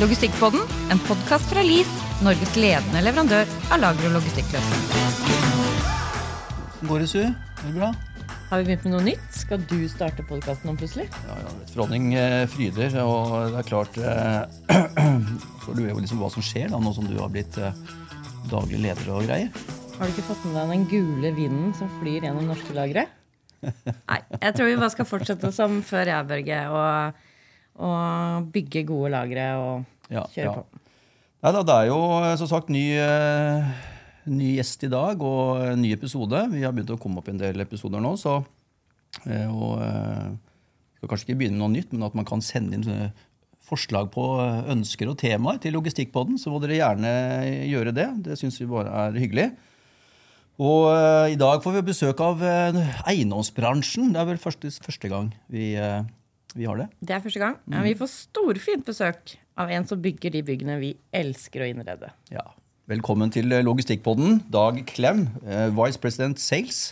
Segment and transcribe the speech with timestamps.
[0.00, 1.88] Logistikkpodden, en podkast fra LIS,
[2.24, 5.18] Norges ledende leverandør av lager- og logistikkløsninger.
[6.88, 7.18] Går det, Su?
[7.20, 7.90] Er det bra?
[8.48, 9.28] Har vi begynt med noe nytt?
[9.36, 11.04] Skal du starte podkasten nå plutselig?
[11.28, 14.42] Ja, ja, Forordning eh, fryder, og det er klart eh,
[15.66, 17.76] Så lurer jeg jo liksom hva som skjer da, nå som du har blitt eh,
[18.48, 19.52] daglig leder og greier.
[19.98, 23.04] Har du ikke fått med deg den gule vinden som flyr gjennom norske lagre?
[23.84, 27.26] Nei, jeg tror vi bare skal fortsette som før jeg, Børge, og,
[27.80, 30.52] og bygge gode lagre og Ja, kjøre ja.
[30.58, 30.82] på.
[31.40, 33.70] Nei da, det er jo eh, som sagt ny, eh,
[34.28, 36.42] ny gjest i dag og en ny episode.
[36.52, 38.40] Vi har begynt å komme opp en del episoder nå, så
[39.24, 40.28] eh, og, eh,
[40.98, 43.26] skal kanskje ikke begynne med noe nytt, men at man kan sende inn eh,
[43.70, 47.12] forslag på eh, ønsker og temaer til Logistikkpodden, så må dere gjerne
[47.70, 48.08] gjøre det.
[48.26, 49.50] Det syns vi bare er hyggelig.
[50.60, 54.10] Og uh, i dag får vi besøk av uh, eiendomsbransjen.
[54.12, 56.02] Det er vel første, første gang vi, eh,
[56.54, 56.88] vi har det.
[57.00, 57.58] Det er første gang.
[57.70, 62.10] Ja, vi får storfint besøk av en som bygger de byggene vi elsker å innrede.
[62.32, 62.46] Ja.
[62.90, 64.40] Velkommen til eh, Logistikkpodden.
[64.50, 66.90] Dag Klem, eh, Vice President Sales.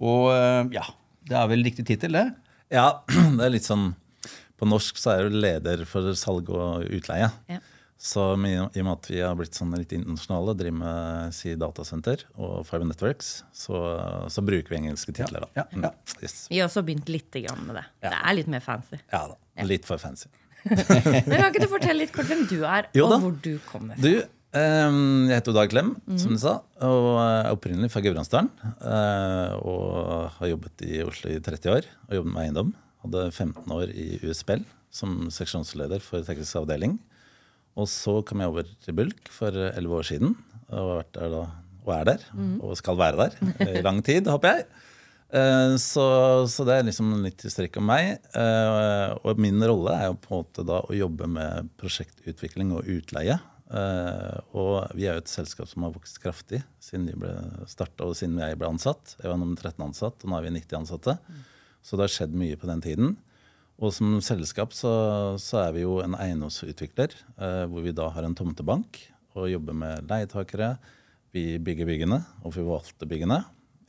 [0.00, 0.86] Og eh, ja,
[1.28, 2.28] det er vel riktig tittel, det?
[2.72, 3.02] Ja,
[3.36, 3.90] det er litt sånn
[4.60, 7.28] På norsk så er jo leder for salg og utleie.
[7.52, 7.60] Ja.
[8.00, 11.52] Så i i og med at vi har blitt sånn litt internasjonale, driver med si
[11.60, 13.76] datasenter og Fiber Networks, så,
[14.32, 15.50] så bruker vi engelske titler, da.
[15.58, 15.90] Ja, ja, ja.
[15.92, 16.36] Mm, Yes.
[16.48, 17.84] Vi har også begynt litt grann med det.
[18.02, 18.10] Ja.
[18.14, 18.98] Det er litt mer fancy.
[19.12, 19.36] Ja da.
[19.68, 20.30] Litt for fancy.
[20.64, 23.96] Men Kan ikke du fortelle litt kort hvem du er, Jo og hvor du kommer
[23.96, 24.02] fra?
[24.04, 24.24] Du,
[24.56, 24.96] eh,
[25.28, 26.18] jeg heter Dag Klem, mm.
[26.24, 26.54] som du sa,
[26.88, 28.48] og er opprinnelig fra Gudbrandsdalen.
[28.80, 32.72] eh, Og har jobbet i Oslo i 30 år og jobbet med eiendom.
[33.04, 36.98] Hadde 15 år i USBL som seksjonsleder for teknisk avdeling.
[37.80, 40.34] Og så kom jeg over til Bulk for 11 år siden,
[40.68, 41.42] og, har vært der da,
[41.86, 42.24] og er der.
[42.60, 44.66] Og skal være der i lang tid, håper jeg.
[45.30, 46.04] Eh, Så,
[46.50, 48.18] så det er liksom litt strekk om meg.
[48.34, 52.88] Eh, Og min rolle er jo på en måte da å jobbe med prosjektutvikling og
[52.90, 53.38] utleie.
[53.70, 57.32] Eh, Og vi er jo et selskap som har vokst kraftig siden vi ble
[57.70, 59.16] starta og siden jeg ble ansatt.
[59.22, 61.16] Jeg var nummer 13 ansatt, og nå er vi 90 ansatte.
[61.80, 63.16] Så det har skjedd mye på den tiden.
[63.80, 64.90] Og som selskap så,
[65.40, 68.98] så er vi jo en eiendomsutvikler, eh, hvor vi da har en tomtebank
[69.38, 70.74] og jobber med leietakere.
[71.32, 73.40] Vi bygger byggene og forvalter byggene.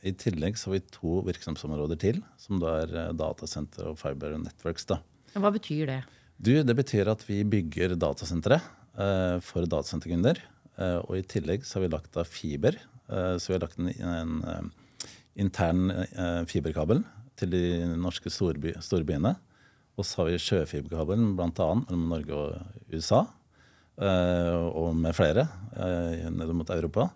[0.02, 4.38] I tillegg så har vi to virksomhetsområder til, som da er eh, datasenter og fiber
[4.40, 4.88] networks.
[4.88, 5.02] da.
[5.36, 6.00] Hva betyr det?
[6.42, 8.62] Du, Det betyr at vi bygger datasentre
[8.96, 10.40] eh, for datasenterkunder.
[10.80, 12.80] Eh, og i tillegg så har vi lagt av fiber.
[13.12, 15.06] Eh, så vi har lagt en, en eh,
[15.44, 17.04] intern eh, fiberkabel
[17.36, 17.64] til de
[18.00, 19.36] norske storby, storbyene.
[20.02, 21.68] Og så har vi sjøfiberkabelen bl.a.
[21.78, 23.22] mellom Norge og USA.
[24.02, 25.46] eh, og med flere
[25.76, 27.06] nedover ned mot Europa.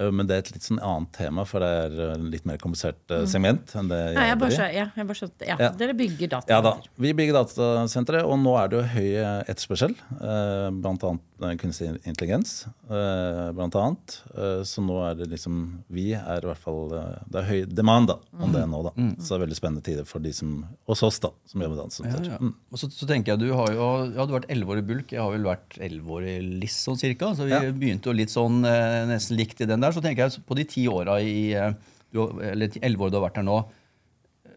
[0.00, 2.56] Eh, men det er et litt sånn annet tema, for det er en litt mer
[2.62, 5.46] komplisert eh, segment enn det jeg Nei, jeg bare skjønner, ja, jeg bare skjønner.
[5.50, 5.70] ja, Ja.
[5.80, 6.72] Dere bygger Ja da.
[6.96, 9.94] Vi bygger datasentre, og nå er det jo høy eh, etterspørsel.
[10.20, 12.54] Eh, blant annet eh, kunstig intelligens.
[12.88, 14.16] Eh, blant annet.
[14.34, 15.60] Eh, så nå er det liksom
[15.92, 18.92] Vi er i hvert fall eh, Det er høy demand da, om det nå, da.
[19.20, 21.84] Så det er veldig spennende tider for de som hos oss, da, som jobber med
[21.84, 22.24] datasenter.
[22.26, 22.40] Ja, ja.
[22.40, 22.54] Mm.
[22.76, 25.12] Så, så tenker jeg, Du har jo ja, du har vært elleve år i bulk,
[25.14, 27.32] jeg har vel vært elleve år i LIS sånn cirka.
[27.36, 27.60] Så vi Ja.
[27.72, 29.89] begynte jo litt sånn eh, nesten likt i den der.
[29.94, 31.72] Så tenker jeg på de ti åra i eh,
[32.12, 33.58] du, Eller elleve år du har vært her nå.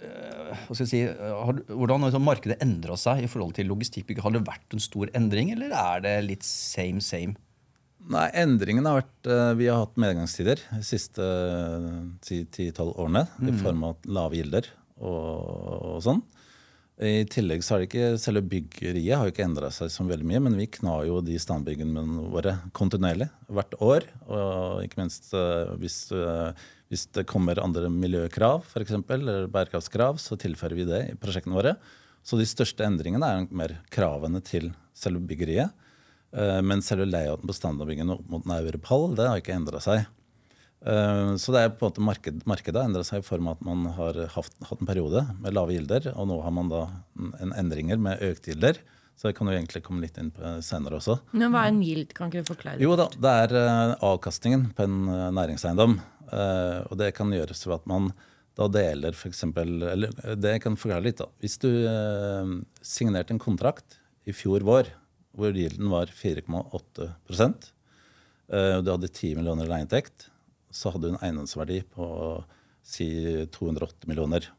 [0.04, 4.22] eh, si, eh, har, hvordan har liksom markedet endra seg i forhold til logistikkbygg?
[4.26, 7.38] Har det vært en stor endring, eller er det litt same same?
[8.04, 11.24] Nei, endringen har vært Vi har hatt medgangstider de siste
[12.28, 14.68] ti-tolv årene i form av lave gilder
[15.00, 16.20] og, og sånn.
[17.02, 20.58] I tillegg så har ikke selve byggeriet har ikke endra seg så veldig mye, men
[20.60, 24.06] vi knar jo de standbyggene våre kontinuerlig hvert år.
[24.30, 26.54] Og ikke minst eh, hvis, eh,
[26.94, 31.76] hvis det kommer andre miljøkrav, f.eks., eller bærekraftskrav, så tilfører vi det i prosjektene våre.
[32.24, 35.74] Så de største endringene er mer kravene til selve byggeriet.
[36.30, 40.06] Eh, Men selve layouten på standardbyggene opp mot en Europall, det har ikke endra seg.
[40.84, 43.58] Eh, Så det er på en måte marked, markedet har endra seg i form av
[43.58, 46.82] at man har haft, hatt en periode med lave gilder, og nå har man da
[47.42, 48.82] en endringer med økte gilder.
[49.16, 51.20] Så det kan du egentlig komme litt inn på senere også.
[51.38, 52.16] Men hva er en gild?
[52.18, 52.84] Kan ikke du forklare det?
[52.88, 56.00] Jo da, det er eh, avkastningen på en eh, næringseiendom.
[56.34, 58.08] Og det kan gjøres ved at man
[58.58, 59.44] da deler f.eks.
[59.54, 61.28] Eller det kan forklare litt, da.
[61.44, 61.68] Hvis du
[62.82, 64.90] signerte en kontrakt i fjor vår
[65.34, 70.28] hvor gilden var 4,8 eh, og du hadde 10 millioner i leieinntekt,
[70.74, 72.06] så hadde du en eiendomsverdi på
[72.84, 73.08] si
[73.54, 74.50] 208 millioner.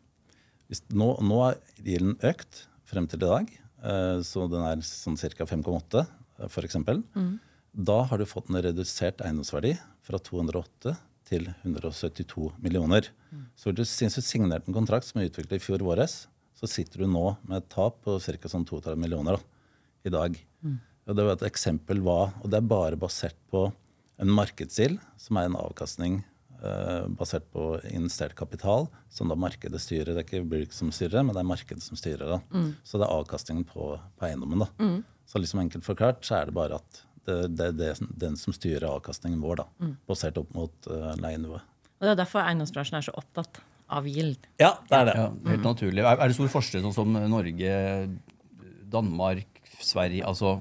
[0.95, 3.51] Nå, nå er gilden økt frem til i dag,
[3.85, 5.47] eh, så den er sånn ca.
[5.51, 6.05] 5,8
[6.49, 6.79] f.eks.
[7.75, 9.75] Da har du fått en redusert eiendomsverdi
[10.07, 10.95] fra 208
[11.27, 13.09] til 172 millioner.
[13.59, 17.11] Så hvis du signerte en kontrakt som er utviklet i fjor våres, så sitter du
[17.11, 18.49] nå med et tap på ca.
[18.49, 19.43] Sånn 32 millioner da,
[20.07, 20.37] i dag.
[21.05, 23.67] Og det var et eksempel hva, og det er bare basert på
[24.23, 26.21] en markedsgild, som er en avkastning
[26.61, 30.13] eh, basert på investert kapital, som da markedet styrer.
[30.13, 32.37] Det er ikke Birk som styrer, men det er markedet som styrer.
[32.37, 32.63] da.
[32.87, 34.65] Så det er avkastningen på, på eiendommen.
[34.65, 34.95] da.
[35.27, 38.85] Så liksom enkelt forklart så er det bare at det, det er den som styrer
[38.91, 41.65] avkastningen vår, da, basert opp mot uh, leienivået.
[41.97, 43.63] Og det er derfor eiendomsbransjen er så opptatt
[43.95, 44.45] av gild.
[44.61, 45.15] Ja, det er det.
[45.17, 46.03] Ja, helt naturlig.
[46.05, 47.73] Er, er det stor forskjell sånn som Norge,
[48.93, 50.57] Danmark, Sverige altså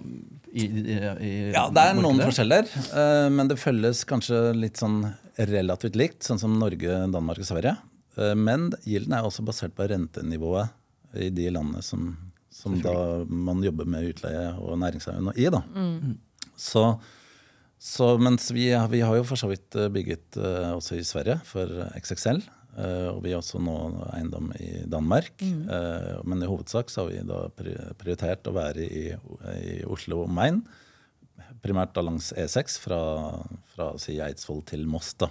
[0.54, 5.02] i, i, i Ja, det er noen forskjeller, eh, men det følges kanskje litt sånn
[5.38, 7.76] relativt likt, sånn som Norge, Danmark og Sverige.
[8.18, 10.70] Eh, Men gilden er også basert på rentenivået
[11.18, 12.12] i de landene som,
[12.54, 12.94] som da
[13.30, 15.50] man jobber med utleie og næringseiendom i.
[15.54, 15.62] da.
[16.58, 16.86] Så,
[17.82, 20.38] så mens vi, vi har jo for så vidt eh, bygget
[20.74, 22.42] også i Sverige for XXL.
[22.78, 23.76] Eh, og vi har også nå
[24.14, 25.36] eiendom i Danmark.
[25.42, 25.68] Mm.
[26.30, 29.06] men i hovedsak så har vi da prioritert å være i,
[29.60, 30.64] i Oslo og omegn.
[31.64, 33.00] Primært da langs E6 fra,
[33.74, 35.14] fra si, Eidsvoll til Moss.
[35.16, 35.30] da.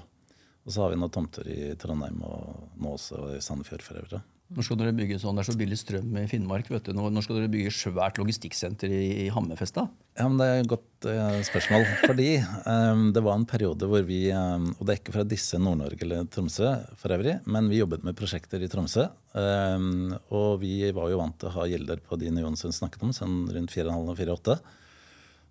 [0.62, 4.23] Og så har vi noen tomter i Trondheim og nå også i Sandefjord for øvrig.
[4.53, 5.39] Når skal dere bygge sånn?
[5.39, 6.69] Det er så billig strøm i Finnmark.
[6.73, 6.93] vet du.
[6.97, 9.79] Når, skal dere bygge svært logistikksenter i, i Hammerfest?
[9.79, 9.87] da?
[10.19, 11.87] Ja, men Det er et godt eh, spørsmål.
[12.05, 12.29] Fordi
[12.67, 16.05] um, det var en periode hvor vi um, Og det er ikke fra disse Nord-Norge
[16.05, 19.09] eller Tromsø for øvrig, men vi jobbet med prosjekter i Tromsø.
[19.33, 23.09] Um, og vi var jo vant til å ha gilder på de nivåene vi snakket
[23.09, 24.61] om, sånn rundt 4,5 og 4,8.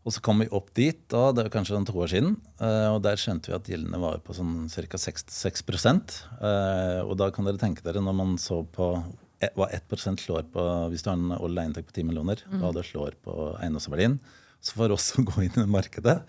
[0.02, 3.04] Og så kom vi opp dit, da, det var kanskje to år siden, eh, og
[3.06, 4.98] der skjønte vi at gildene var på sånn ca.
[4.98, 8.96] 6, 6 eh, Og da kan dere tenke dere, når man så på
[9.40, 12.74] eh, hva 1 slår på hvis du har en årlig leieinntekt på 10 millioner, hva
[12.74, 14.18] det slår på eiendomsverdien.
[14.62, 16.20] Så for oss å gå inn i markedet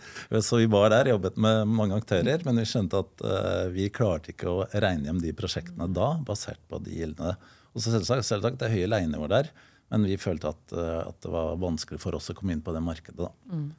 [0.40, 4.32] Så vi var der, jobbet med mange aktører, men vi skjønte at uh, vi klarte
[4.32, 7.34] ikke å regne hjem de prosjektene da, basert på de gildene.
[7.72, 9.52] Og så selvsagt, selvsagt det er høye leienivåer der,
[9.92, 12.72] men vi følte at, eh, at det var vanskelig for oss å komme inn på
[12.72, 13.18] det markedet.
[13.20, 13.30] Da.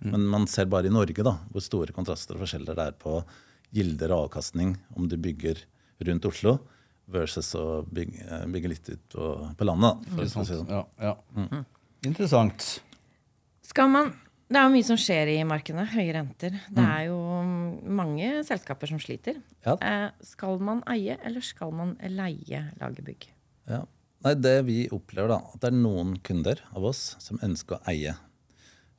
[0.06, 3.18] Men man ser bare i Norge da, hvor store kontraster og forskjeller det er på
[3.74, 5.64] gilder og avkastning om du bygger
[6.06, 6.60] rundt Oslo
[7.14, 10.04] versus å bygge, eh, bygge litt ut på, på landet.
[10.06, 10.70] Da, for å si sånn.
[10.70, 11.64] Ja, ja.
[12.04, 12.68] Interessant.
[13.64, 14.14] Skal man
[14.54, 15.86] Det er jo mye som skjer i markedene.
[15.90, 16.58] Høye renter.
[16.70, 17.16] Det er jo
[17.90, 19.40] mange selskaper som sliter.
[19.66, 19.74] Ja.
[19.82, 23.32] Eh, skal man eie, eller skal man leie lagerbygg?
[23.72, 23.80] Ja.
[24.24, 27.92] Nei, det vi opplever da, at det er noen kunder av oss som ønsker å
[27.92, 28.14] eie.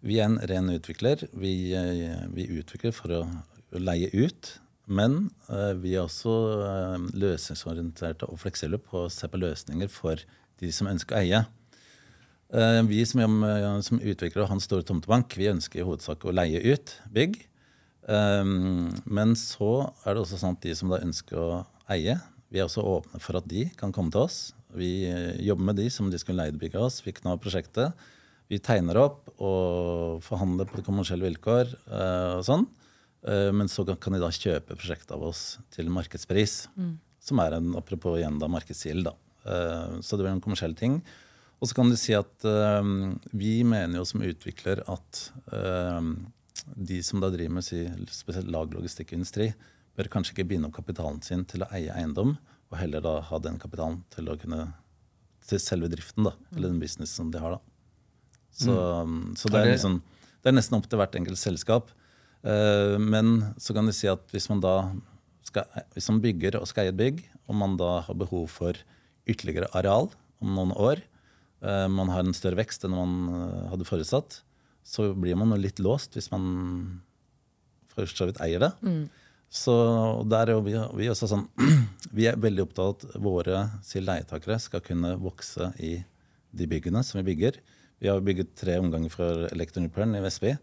[0.05, 1.23] Vi er en ren utvikler.
[1.33, 3.23] Vi, eh, vi utvikler for å
[3.81, 4.51] leie ut.
[4.85, 6.35] Men eh, vi er også
[6.67, 10.21] eh, løsningsorienterte og fleksible på å se på løsninger for
[10.61, 11.45] de som ønsker å eie.
[12.55, 13.43] Vi som,
[13.83, 17.41] som utvikler og har en stor tomtebank, vi ønsker i hovedsak å leie ut bygg.
[18.07, 19.71] Men så
[20.05, 21.49] er det også sånn at de som da ønsker å
[21.91, 22.15] eie,
[22.55, 24.39] vi er også åpne for at de kan komme til oss.
[24.75, 27.01] Vi eh, jobber med de som de skulle leie av oss.
[27.05, 27.95] Vi knar prosjektet.
[28.51, 32.67] Vi tegner opp og forhandler på kommersielle vilkår eh, og sånn.
[33.27, 35.45] Eh, men så kan, de da kjøpe prosjektet av oss
[35.75, 36.65] til markedspris.
[37.25, 39.09] Som er en apropos igjen da markedsgild.
[39.45, 40.99] så det blir en kommersiell ting.
[41.61, 42.45] Og så kan du si at
[43.33, 45.21] vi mener jo som utvikler at
[46.77, 47.81] de som da driver med si,
[48.13, 49.55] spesielt lag-logistikkindustri,
[49.97, 52.35] bør kanskje ikke binde opp kapitalen sin til å eie eiendom,
[52.71, 54.67] og heller da ha den kapitalen til å kunne
[55.45, 57.59] til selve driften, da, eller den businessen som de har.
[57.59, 57.75] da.
[58.55, 58.75] Så,
[59.37, 59.99] så det, Er liksom,
[60.41, 61.91] det er nesten opp til hvert enkelt selskap.
[62.45, 64.77] Uh, men så kan du si at hvis man da
[65.45, 68.79] skal, hvis man bygger og skal eie et bygg, og man da har behov for
[69.29, 70.11] ytterligere areal
[70.45, 71.03] om noen år,
[71.65, 74.41] uh, man har en større vekst enn man eh, hadde forutsatt,
[74.85, 76.45] så blir man jo litt låst hvis man
[77.95, 78.73] for så vidt eier det.
[79.55, 79.75] Så
[80.27, 81.47] der er vi, vi også sånn
[82.17, 83.63] Vi er veldig opptatt av at våre
[83.95, 85.97] leietakere skal kunne vokse i
[86.55, 87.59] de byggene som vi bygger.
[88.03, 90.55] Vi har bygget tre omganger for Electronipern i Vestby.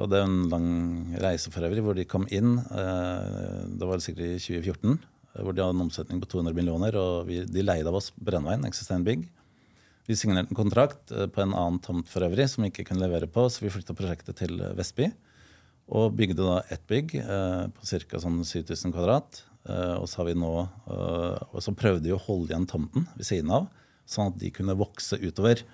[0.00, 0.68] Og det er en lang
[1.20, 4.94] reise for øvrig, hvor de kom inn eh, Det var sikkert i 2014.
[4.94, 8.12] eh, Hvor de hadde en omsetning på 200 millioner, og vi, de leide av oss
[8.16, 9.26] Brennveien, eksisterende bygg.
[10.08, 13.04] Vi signerte en kontrakt eh, på en annen tomt for øvrig, som vi ikke kunne
[13.04, 15.10] levere på, så vi flytta prosjektet til Vestby.
[15.90, 18.22] Og bygde da ett bygg eh, på ca.
[18.22, 19.42] Sånn 7000 kvadrat.
[19.68, 23.08] Eh, og så har vi nå eh, Og så prøvde vi å holde igjen tomten
[23.16, 23.66] ved siden av,
[24.08, 25.64] sånn at de kunne vokse utover.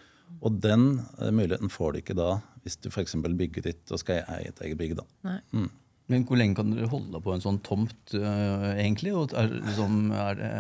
[0.40, 3.14] Og den muligheten får du ikke da hvis du f.eks.
[3.14, 4.96] bygger ditt og skal eie et eget bygg.
[4.98, 5.04] da.
[5.28, 5.68] Nei.
[6.10, 9.12] Men hvor lenge kan dere holde på en sånn tomt, egentlig?
[9.14, 10.50] Og er, liksom, er det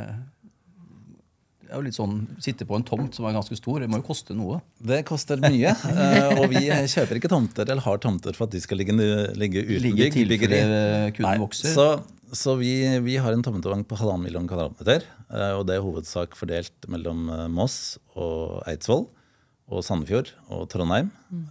[1.66, 3.98] det er jo litt sånn, Sitte på en tomt som er ganske stor, det må
[4.00, 4.60] jo koste noe.
[4.78, 8.60] Det koster mye, eh, og vi kjøper ikke tomter eller har tomter for at de
[8.62, 8.94] skal ligge,
[9.38, 10.28] ligge uten Ligge bygg.
[10.32, 10.60] byggeri.
[11.18, 11.74] kunden vokser.
[11.74, 11.88] Så,
[12.32, 12.72] så vi,
[13.04, 15.04] vi har en tomtevogn på halvannen million kvadratmeter.
[15.30, 19.08] eh, Og det er hovedsak fordelt mellom eh, Moss og Eidsvoll.
[19.66, 21.46] og Sandefjord og Trondheim mm.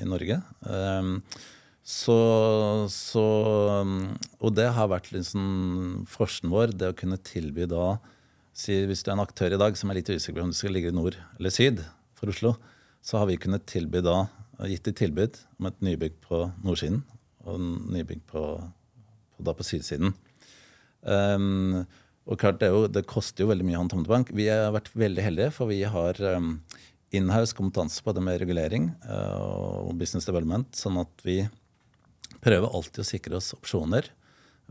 [0.00, 0.38] i Norge.
[0.64, 1.10] Eh,
[1.84, 2.16] så,
[2.88, 3.24] så,
[4.40, 7.98] og det har vært liksom forskjellen vår, det å kunne tilby da
[8.54, 10.58] si, Hvis du er en aktør i dag som er litt usikker på om du
[10.58, 11.82] skal ligge i nord eller syd
[12.18, 12.54] for Oslo,
[13.04, 14.24] så har vi kunnet tilby da,
[14.70, 17.02] gitt et tilbud om et nybygg på nordsiden
[17.44, 17.60] og
[17.92, 18.44] nybygg på,
[19.34, 20.14] på, da på sydsiden.
[21.04, 21.84] Um,
[22.24, 24.30] og klart, det, jo, det, koster jo veldig mye å ha en tomtebank.
[24.32, 26.54] Vi har vært veldig heldige, for vi har um,
[27.12, 31.42] inhouse kompetanse på det med regulering uh, og business development, sånn at vi
[32.44, 34.08] prøver alltid å sikre oss opsjoner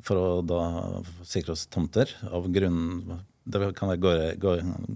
[0.01, 0.63] for å da
[1.27, 4.35] sikre oss tomter av grunn Det kan være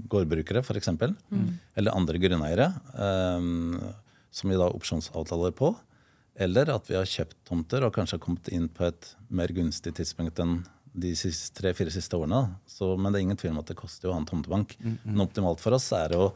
[0.08, 1.48] gårdbrukere, f.eks., mm.
[1.76, 3.76] eller andre grunneiere, um,
[4.32, 5.74] som vi da har opsjonsavtaler på.
[6.38, 9.96] Eller at vi har kjøpt tomter og kanskje har kommet inn på et mer gunstig
[9.98, 10.60] tidspunkt enn
[10.98, 11.14] de
[11.58, 12.44] tre-fire siste årene.
[12.70, 14.78] Så, men det er ingen tvil om at det koster å ha en tomtebank.
[14.80, 15.10] Mm, mm.
[15.12, 16.30] Men optimalt for oss er å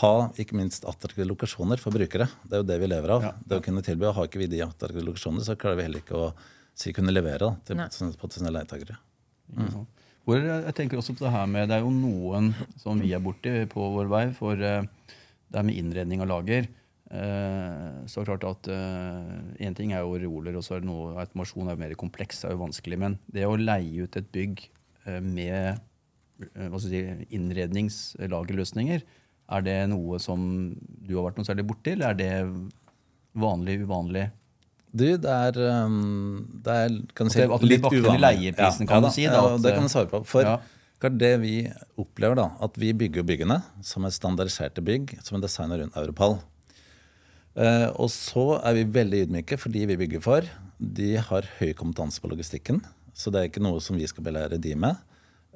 [0.00, 2.28] ha ikke minst attraktive lokasjoner for brukere.
[2.44, 3.26] Det er jo det vi lever av.
[3.28, 3.32] Ja.
[3.38, 6.02] Det å kunne tilby, og Har ikke vi de attraktive lokasjonene, så klarer vi heller
[6.02, 6.30] ikke å
[6.76, 8.98] si kunne levere da, til potensielle leietakere.
[9.54, 9.86] Mm.
[10.26, 12.50] Hvor jeg tenker også på Det her med, det er jo noen
[12.82, 14.82] som vi er borti på vår vei for uh,
[15.46, 16.66] det er med innredning av lager.
[17.06, 18.66] Uh, så klart at
[19.62, 22.42] Én ting er jo reoler, og så er det noe, automasjon er jo mer kompleks.
[22.42, 24.66] er jo vanskelig, Men det å leie ut et bygg
[25.22, 25.78] med
[26.36, 27.04] hva skal si,
[27.38, 29.06] innredningslagerløsninger,
[29.46, 30.40] er det noe som
[30.74, 32.32] du har vært noe særlig borti, eller er det
[33.38, 34.26] vanlig, uvanlig?
[34.92, 38.20] Du, det er, um, det er kan du si, at litt uvanlig.
[38.22, 39.26] leieprisen, kan ja, du si.
[39.28, 40.22] Da, ja, det kan du svare på.
[40.28, 40.58] For ja.
[41.10, 41.56] det vi
[42.00, 46.38] opplever, da, at vi bygger byggene som er standardiserte bygg, som er designa rundt Europall.
[47.56, 50.48] Uh, og så er vi veldig ydmyke fordi vi bygger for.
[50.76, 52.82] De har høy kompetanse på logistikken,
[53.16, 54.96] så det er ikke noe som vi skal belære de med.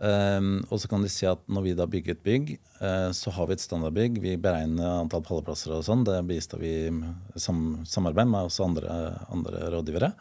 [0.01, 3.33] Um, og så kan de si at når vi da bygger et bygg, uh, så
[3.37, 4.21] har vi et standardbygg.
[4.25, 6.07] Vi beregner antall palleplasser og sånn.
[6.09, 10.15] Det bistår vi i sam samarbeid med også andre, andre rådgivere.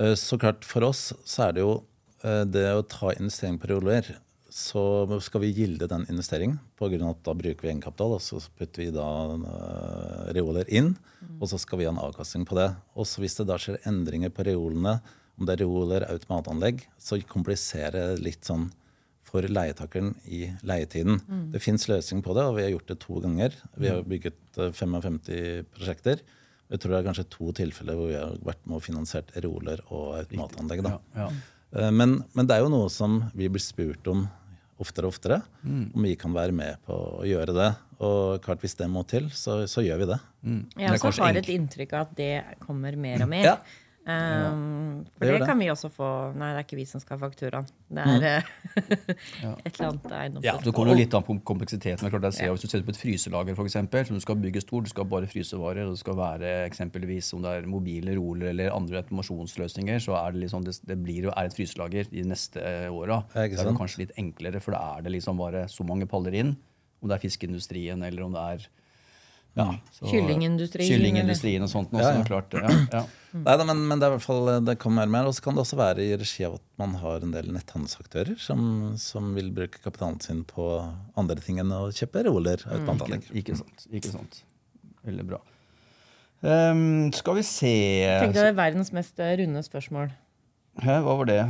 [0.00, 1.74] Uh, så klart, for oss så er det jo
[2.24, 4.08] uh, det å ta investering på reoler.
[4.48, 4.80] Så
[5.20, 8.40] skal vi gilde den investeringen på grunn av at da bruker vi egenkapital, og så
[8.56, 9.04] putter vi da
[10.32, 10.94] reoler inn.
[11.36, 12.70] Og så skal vi ha en avkastning på det.
[12.96, 14.96] Og så hvis det da skjer endringer på reolene,
[15.36, 18.70] om det er reoler, automatanlegg, så kompliserer det litt sånn
[19.26, 21.20] for leietakeren i leietiden.
[21.26, 21.44] Mm.
[21.54, 23.58] Det fins løsning på det, og vi har gjort det to ganger.
[23.74, 24.10] Vi har mm.
[24.12, 26.22] bygget 55 eh, prosjekter.
[26.66, 29.82] Jeg tror det er kanskje to tilfeller hvor vi har vært med og finansiert roller
[29.90, 30.86] og automatanlegg.
[30.86, 31.28] Ja, ja.
[31.76, 34.26] Eh, men, men, det er jo noe som vi blir spurt om
[34.82, 35.40] oftere og oftere.
[35.62, 35.88] Mm.
[35.94, 37.70] Om vi kan være med på å gjøre det.
[38.04, 40.20] Og klart hvis det må til, så, så gjør vi det.
[40.44, 40.62] Mm.
[40.82, 43.46] Jeg også har et inntrykk av at det kommer mer og mer.
[43.54, 43.56] Ja.
[44.06, 46.08] Um, for det, det, kan vi også få
[46.38, 47.64] Nei, det er ikke vi som skal ha fakturaen.
[47.90, 49.56] Det er mm.
[49.64, 50.46] et eller annet eiendomsselskap.
[50.46, 52.12] Ja, det kommer jo litt an på kompleksiteten.
[52.12, 54.62] Klart jeg ser, Hvis du setter på et fryselager, for eksempel, som du skal bygge
[54.62, 58.52] stort, du skal bare frysevarer, og det skal være eksempelvis om det er mobile roller
[58.52, 62.26] eller andre automasjonsløsninger, så er det liksom, det, det blir jo er et fryselager de
[62.30, 62.62] neste
[62.94, 63.24] åra.
[63.34, 66.38] Det er jo kanskje litt enklere, for da er det liksom bare så mange paller
[66.44, 66.54] inn.
[67.02, 68.70] Om det er fiskeindustrien eller om det er
[69.56, 70.90] ja, så, kyllingindustrien.
[70.90, 71.94] Kyllingindustrien og sånt.
[71.94, 72.26] Også, ja, ja.
[72.28, 73.00] Klart, ja, ja.
[73.46, 75.28] Nei, men, men, det er i hvert fall, det kommer mer.
[75.28, 78.36] Og så kan det også være i regi av at man har en del netthandelsaktører
[78.40, 78.62] som,
[79.00, 80.68] som vil bruke kapitalen sin på
[81.20, 82.64] andre ting enn å kjøpe roller.
[82.68, 82.94] Mm.
[83.08, 83.88] Ikke, ikke, sant.
[83.90, 84.40] ikke sant.
[85.08, 85.42] Veldig bra.
[86.44, 87.76] Um, skal vi se
[88.36, 90.12] det er verdens mest runde spørsmål.
[90.84, 91.40] Hæ, hva var det?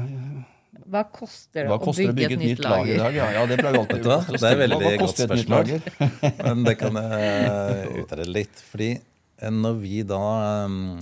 [0.84, 3.16] Hva koster det Hva koster å bygge, et nytt lager i dag?
[3.16, 5.74] Ja, ja det pleier alltid å Det er veldig godt spørsmål.
[6.46, 8.64] Men det kan jeg utrede litt.
[8.70, 10.22] Fordi eh, når vi da
[10.66, 10.96] um,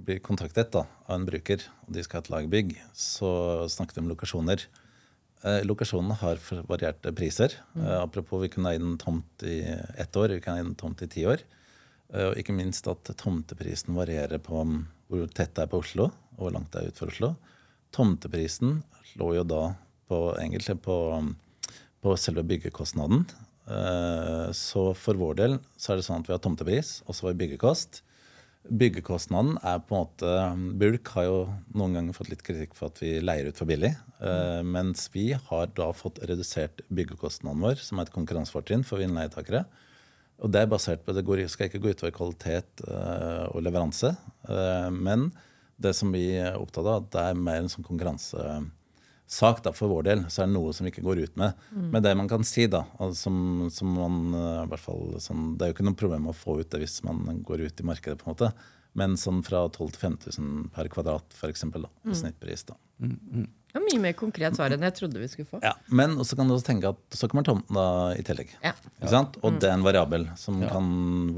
[0.00, 3.32] blir kontaktet da, av en bruker, og de skal ha et lagerbygg, så
[3.72, 4.66] snakket vi om lokasjoner.
[5.40, 7.54] Eh, lokasjonene har varierte priser.
[7.72, 7.86] Mm.
[7.86, 9.62] Eh, apropos, vi kunne eie en tomt i
[9.96, 11.44] ett år, vi kan eie en tomt i ti år.
[12.12, 16.10] Eh, og ikke minst at tomteprisen varierer på um, hvor tett det er på Oslo,
[16.36, 17.32] og hvor langt det er ut for Oslo.
[17.94, 18.80] Tomteprisen
[19.18, 19.62] lå jo da
[20.10, 20.96] på, egentlig på,
[22.02, 23.24] på selve byggekostnaden.
[23.70, 27.26] Eh, så for vår del så er det sånn at vi har tomtepris, og så
[27.26, 28.02] har vi byggekost.
[28.80, 30.32] Byggekostnaden er på en måte
[30.80, 31.36] Bulk har jo
[31.72, 33.94] noen ganger fått litt kritikk for at vi leier ut for billig.
[34.20, 39.64] Uh, mens vi har da fått redusert byggekostnaden vår, som er et konkurransefortrinn for innleietakere.
[40.44, 44.12] Og det er basert på, det går, skal ikke gå utover kvalitet uh, og leveranse.
[44.92, 45.30] Men
[45.80, 48.44] det som vi er opptatt av, det er mer en sånn konkurranse
[49.30, 51.58] sak da, for vår del, så er det noe som vi ikke går ut med.
[51.70, 51.86] Mm.
[51.92, 52.82] Men det man kan si, da,
[53.14, 56.34] som, som man, eh, i hvert fall, sånn, det er jo ikke noe problem å
[56.36, 58.18] få ut det hvis man går ut i markedet.
[58.18, 58.50] på en måte.
[58.98, 62.18] Men sånn fra 12 000 til 5000 per kvadrat, for eksempel, da, i mm.
[62.24, 62.66] snittpris.
[62.72, 62.78] da.
[62.98, 63.46] Mm, mm.
[63.70, 65.60] Det var mye mer konkret svar enn jeg trodde vi skulle få.
[65.62, 68.50] Ja, Men så kan du også tenke at så kommer tomten da i tillegg.
[68.64, 68.72] Ja.
[68.98, 69.38] Ikke sant?
[69.44, 69.58] Og mm.
[69.62, 70.72] det er en variabel som ja.
[70.74, 70.88] kan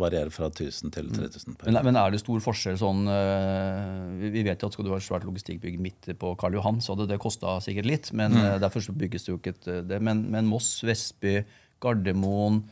[0.00, 1.58] variere fra 1000 til 3000.
[1.66, 5.00] Men, men, er det stor forskjell sånn uh, Vi vet jo at skal du ha
[5.00, 8.12] et svært logistikkbygg midt på Karl Johan, så hadde det kosta sikkert litt.
[8.16, 8.46] Men mm.
[8.46, 10.00] uh, derfor så bygges det jo ikke et, det.
[10.00, 11.42] Men, men Moss, Vestby,
[11.82, 12.62] Gardermoen,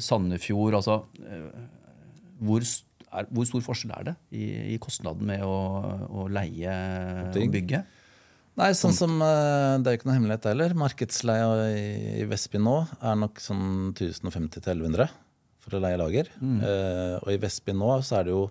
[0.00, 1.68] Sandefjord altså uh,
[2.42, 2.64] hvor
[3.12, 5.56] er, hvor stor forskjell er det i, i kostnaden med å,
[6.08, 6.76] å leie
[7.28, 7.82] og bygge?
[8.60, 10.74] Nei, sånn som, eh, Det er jo ikke noe hemmelighet heller.
[10.74, 11.70] Markedsleia
[12.20, 15.08] i Vestby nå er nok sånn 1050-1100
[15.62, 16.28] for å leie lager.
[16.42, 16.58] Mm.
[16.60, 18.42] Uh, og i Vestby nå så er det jo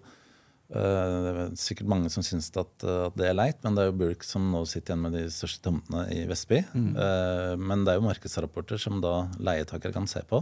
[0.72, 4.24] uh, sikkert mange som syns at, at, det er leit, men det er jo Bulk
[4.24, 6.64] som nå sitter igjen med de største tomtene i Vestby.
[6.72, 6.90] Mm.
[6.96, 10.42] Uh, men det er jo markedsrapporter som da leietakere kan se på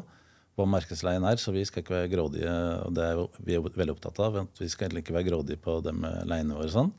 [0.59, 2.53] hva markedsleien er, så vi skal ikke være grådige.
[2.83, 5.61] og det er vi er veldig opptatt av, at Vi skal egentlig ikke være grådige
[5.63, 6.71] på det med leiene våre.
[6.73, 6.91] Sånn.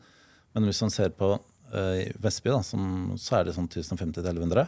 [0.55, 1.35] Men hvis man ser på
[1.75, 4.67] uh, Vestby, da, som, så er det sånn 1050-1100.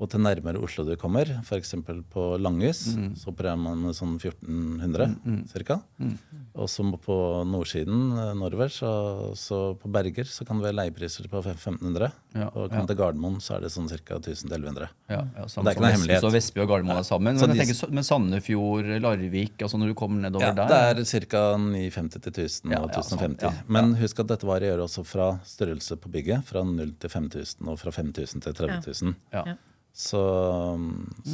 [0.00, 1.74] Og til nærmere Oslo du kommer, f.eks.
[2.10, 3.12] på Langhus, mm.
[3.20, 5.42] så opererer man med sånn 1400 mm.
[5.68, 5.76] ca.
[6.02, 6.16] Mm.
[6.58, 8.90] Og så på nordsiden eh, nordover, så,
[9.38, 12.10] så, på Berger, så kan det være leiepriser på 1500.
[12.34, 12.88] Ja, og kommer ja.
[12.90, 14.18] til Gardermoen, så er det sånn ca.
[14.18, 14.90] 1000-1100.
[15.12, 16.26] Ja, ja, det er ikke noe hemmelighet.
[16.26, 17.38] Så Vestby og Gardermoen er sammen.
[17.38, 20.98] Men, de, tenker, men Sandefjord, Larvik, altså når du kommer nedover ja, der?
[20.98, 21.44] Det er ca.
[21.62, 23.66] 950 til 1000 og 1050.
[23.70, 26.42] Men husk at dette varierer også fra størrelse på bygget.
[26.48, 29.20] Fra 0 til 5000 og fra 5000 til 30 000.
[29.34, 29.52] Ja.
[29.92, 30.20] Så,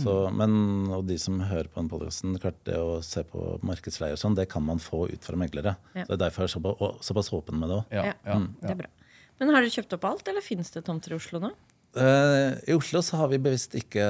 [0.03, 0.35] så, mm.
[0.35, 0.55] men,
[0.91, 2.35] og de som hører på den podkasten,
[2.67, 5.77] det å se på markedsleie og sånn, det kan man få ut fra meglere.
[5.95, 6.03] Ja.
[6.03, 7.95] Så det er derfor jeg er såpass, såpass åpen med det òg.
[7.95, 8.49] Ja, ja, mm.
[8.65, 8.91] det er bra.
[9.39, 11.53] Men har dere kjøpt opp alt, eller finnes det tomter i Oslo nå?
[11.99, 14.05] Uh, I Oslo så har vi bevisst ikke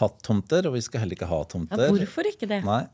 [0.00, 1.92] hatt tomter, og vi skal heller ikke ha tomter.
[1.92, 2.62] hvorfor ikke det?
[2.64, 2.86] Nei.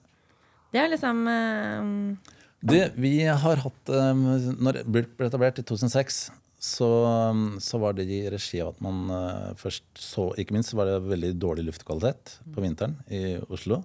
[0.75, 4.26] Det er liksom uh, det, vi har hatt um,
[4.61, 6.19] Når Bulk ble etablert i 2006,
[6.61, 6.88] så,
[7.61, 10.99] så, var det i regi av at man uh, først så Ikke minst var det
[11.09, 13.81] veldig dårlig luftkvalitet på vinteren i Oslo.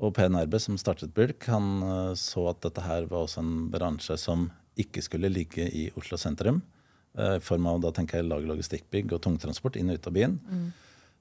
[0.00, 3.68] Og Per Nærbø, som startet Bulk, han uh, så at dette her var også en
[3.72, 4.48] bransje som
[4.80, 6.62] ikke skulle ligge i Oslo sentrum.
[7.12, 10.16] Uh, I form av da tenker jeg lag logistikkbygg og tungtransport inn og ut av
[10.16, 10.38] byen.
[10.48, 10.68] Mm.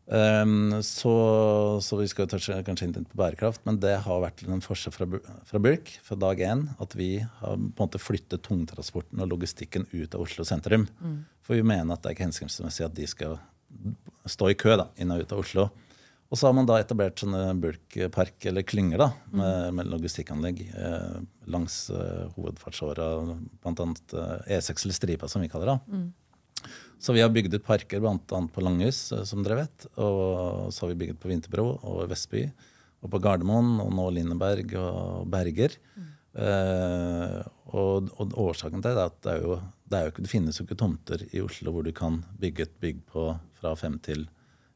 [0.08, 1.14] Um, så,
[1.84, 5.08] så, vi skal touche kanskje inn på bærekraft, men det har vært en forskjell fra,
[5.50, 9.84] fra Bulk fra dag én at vi har på en måte flyttet tungtransporten og logistikken
[9.92, 10.88] ut av Oslo sentrum.
[11.02, 11.18] Mm.
[11.44, 13.36] For vi mener at det er ikke hensiktsmessig at de skal
[14.28, 15.68] stå i kø da, inn og ut av Oslo.
[16.28, 19.36] Og så har man da etablert sånne bulkpark eller klynger da, mm.
[19.42, 21.20] med, med logistikkanlegg eh,
[21.52, 23.12] langs eh, hovedfartsåra,
[23.64, 23.88] bl.a.
[23.88, 25.78] Eh, E6 eller Stripa, som vi kaller det.
[25.88, 26.08] Mm.
[27.00, 28.42] Så vi har bygd ut parker bl.a.
[28.54, 29.88] på Langhus, eh, som dere vet.
[29.96, 32.48] Og så har vi bygget på Vinterbro og Vestby.
[33.06, 35.78] Og på Gardermoen, og nå Lindeberg og Berger.
[35.96, 36.14] Mm.
[36.38, 37.38] Eh,
[37.74, 39.56] og, og, årsaken til det er at det, er jo,
[39.90, 42.68] det, er jo ikke, det, finnes jo ikke tomter i Oslo hvor du kan bygge
[42.68, 44.28] et bygg på fra 5 til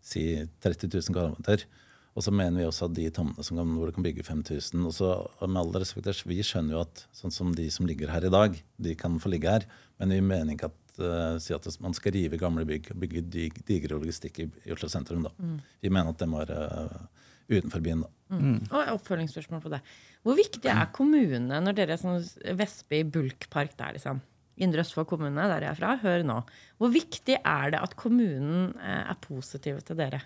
[0.02, 0.26] si
[0.66, 1.68] 30 000 kvadratmeter.
[2.12, 4.96] Og så mener vi også at de tomtene som hvor du kan bygge 5000 og
[4.96, 5.12] så
[5.46, 8.58] med alle respekt, Vi skjønner jo at sånn som de som ligger her i dag,
[8.78, 9.68] de kan få ligge her.
[10.00, 13.24] Men vi mener ikke at uh, si at man skal rive gamle bygg og bygge
[13.32, 15.24] dig, digre logistikk i, i, Oslo sentrum.
[15.28, 15.32] Da.
[15.40, 15.60] Mm.
[15.82, 18.04] Vi mener at det må være uh, utenfor byen.
[18.04, 18.12] Da.
[18.36, 18.42] Mm.
[18.42, 18.58] mm.
[18.72, 19.82] Og oppfølgingsspørsmål på det.
[20.26, 22.20] Hvor viktig er kommunene når dere er sånn
[22.60, 24.22] Vestby bulkpark der, liksom?
[24.62, 26.38] Indre Østfold kommune, der jeg er fra, hør nå.
[26.82, 30.20] Hvor viktig er det at kommunen eh, er positive til dere?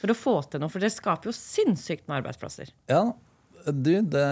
[0.00, 2.72] For å få til noe, for dere skaper jo sinnssykt med arbeidsplasser.
[2.90, 3.04] Ja,
[3.70, 4.26] du, det,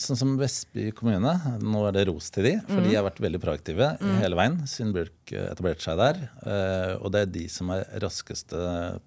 [0.00, 2.88] sånn som Vestby kommune, nå er det ros til de, for mm.
[2.88, 4.16] de har vært veldig proaktive mm.
[4.22, 6.20] hele veien siden Bulk etablerte seg der.
[6.44, 8.60] Eh, og det er de som er raskeste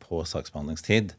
[0.03, 1.15] på saksbehandlingstid.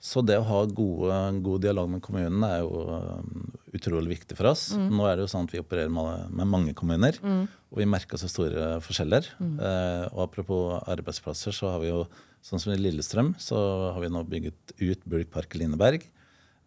[0.00, 4.48] Så det å ha gode, god dialog med kommunen er jo um, utrolig viktig for
[4.48, 4.70] oss.
[4.72, 4.86] Mm.
[4.96, 7.42] Nå er det jo sånn at vi opererer med, med mange kommuner, mm.
[7.68, 9.28] og vi merker så store forskjeller.
[9.36, 9.58] Mm.
[9.60, 12.06] Eh, og apropos arbeidsplasser, så har vi jo
[12.40, 13.58] sånn som i Lillestrøm, så
[13.92, 16.08] har vi nå bygget ut Bulk Park Lineberg.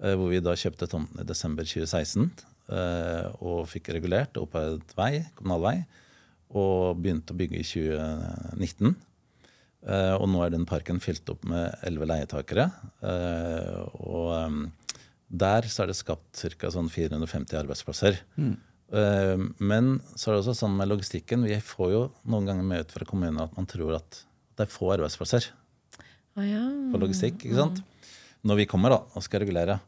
[0.02, 2.26] Eh, hvor vi da kjøpte tomten i desember 2016
[2.74, 5.78] eh, og fikk regulert og et vei, kommunal vei,
[6.54, 8.96] og begynte å bygge i 2019.
[9.84, 12.70] Eh, og nå er den parken fylt opp med elleve leietakere.
[14.06, 14.60] Og
[15.34, 16.70] der så er det skapt ca.
[16.72, 18.20] Sånn 450 arbeidsplasser.
[18.38, 18.54] Mm.
[19.58, 21.48] Men så er det også sånn med logistikken.
[21.50, 24.22] Vi får jo noen ganger med ut fra kommunen at man tror at
[24.54, 25.48] det er få arbeidsplasser
[26.38, 26.62] ah, ja.
[26.94, 27.42] for logistikk.
[27.42, 27.82] ikke sant?
[28.44, 29.80] Når vi kommer da, og skal regulere.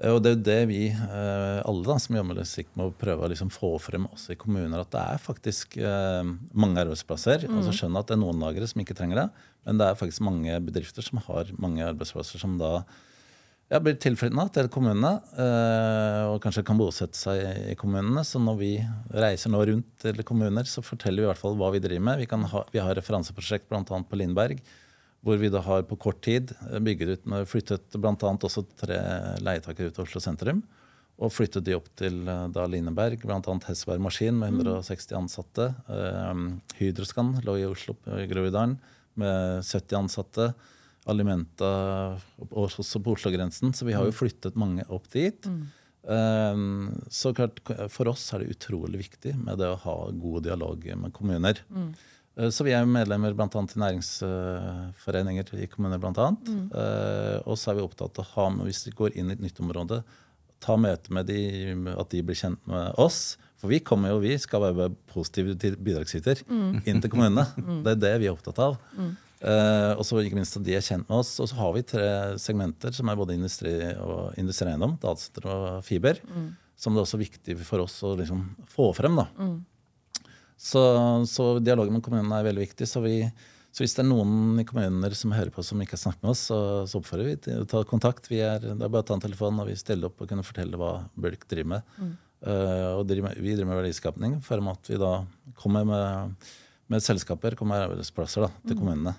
[0.00, 2.90] Eh, og det er jo det vi eh, alle da, som jobber med musikk, må
[2.98, 7.46] prøve å liksom få frem også i kommuner, at det er faktisk eh, mange arbeidsplasser.
[7.48, 7.58] Mm.
[7.60, 9.30] altså Skjønner at det er noen lagre som ikke trenger det,
[9.68, 12.78] men det er faktisk mange bedrifter som har mange arbeidsplasser som da
[13.72, 18.24] ja, blir tilflyttende til kommunene eh, og kanskje kan bosette seg i kommunene.
[18.26, 18.72] Så når vi
[19.14, 22.20] reiser nå rundt til kommuner, så forteller vi i hvert fall hva vi driver med.
[22.22, 23.82] Vi, kan ha, vi har referanseprosjekt bl.a.
[23.84, 24.60] på Lindberg,
[25.24, 26.52] hvor vi da har på kort tid
[26.84, 28.14] bygget ut med flyttet bl.a.
[28.14, 28.98] også tre
[29.40, 30.60] leietakere ut til Oslo sentrum.
[31.22, 33.56] Og flyttet de opp til eh, da Lineberg, bl.a.
[33.68, 35.70] Hesseberg Maskin med 160 ansatte.
[35.86, 36.40] Eh,
[36.80, 38.76] Hydroskan lå i Oslo, i Groruddalen,
[39.20, 40.50] med 70 ansatte.
[41.06, 41.70] Alimenta
[42.48, 43.74] også på Oslo-grensen.
[43.76, 45.46] Så vi har jo flyttet mange opp dit.
[46.04, 47.60] Um, så klart,
[47.92, 51.60] For oss er det utrolig viktig med det å ha god dialog med kommuner.
[51.68, 51.92] Mm.
[52.38, 53.48] Uh, så vi er medlemmer bl.a.
[53.48, 56.02] i næringsforeninger i kommuner.
[56.02, 56.50] Blant annet.
[56.50, 56.66] Mm.
[56.74, 59.36] Uh, og så er vi opptatt av å ha med, hvis vi går inn i
[59.36, 60.02] et nytt område,
[60.64, 61.40] ta møte med de,
[61.92, 63.36] at de blir kjent med oss.
[63.60, 66.82] For vi kommer jo, vi skal være positive bidragsyter mm.
[66.88, 67.46] inn til kommunene.
[67.84, 68.80] Det er det vi er opptatt av.
[69.44, 71.34] Uh, og så ikke minst at de er kjent med oss.
[71.42, 72.08] Og så har vi tre
[72.40, 76.20] segmenter som er både industri og industrieiendom, datasenter og fiber.
[76.28, 76.50] Mm.
[76.80, 79.20] Som det er også viktig for oss å liksom få frem.
[79.20, 79.28] da.
[80.64, 80.80] Så,
[81.28, 82.88] så, dialogen med kommunene er veldig viktig.
[82.88, 83.18] Så, vi,
[83.68, 86.32] så, hvis det er noen i kommuner som hører på som ikke har snakket med
[86.32, 88.30] oss, så, så oppfordrer vi til å ta kontakt.
[88.32, 90.46] Vi er, det er bare å ta en telefon, og vi stiller opp og kunne
[90.46, 91.92] fortelle hva Bulk driver med.
[91.98, 92.14] Mm.
[92.44, 95.12] Uh, og driver vi driver med verdiskapning for at vi da
[95.60, 96.48] kommer med,
[96.92, 98.80] med selskaper, kommer med arbeidsplasser da, til mm.
[98.80, 99.14] kommunene.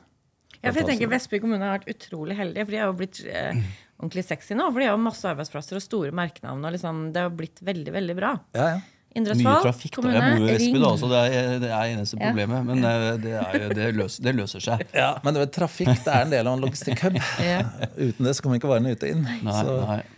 [0.66, 3.22] Ja, for jeg tenker Vestby kommune har vært utrolig heldige, for de har jo blitt
[3.30, 3.60] eh,
[4.00, 4.72] ordentlig sexy nå.
[4.72, 6.66] For de har jo masse arbeidsplasser og store merkenavn.
[6.66, 8.32] og liksom, Det har blitt veldig, veldig bra.
[8.58, 8.80] Ja, ja.
[9.16, 9.94] Mye trafikk.
[9.96, 12.30] kommune, Jeg bor jo i Vestby, da, så det er det er eneste ja.
[12.30, 12.66] problemet.
[12.68, 14.82] Men det, det, er, det, løser, det, løser, seg.
[15.02, 17.16] Ja, Men vet, trafikk det er en del av en logistikkhub.
[17.52, 17.62] ja.
[17.96, 19.24] Uten det så kommer ikke varene ut og inn.
[19.24, 19.62] Nei,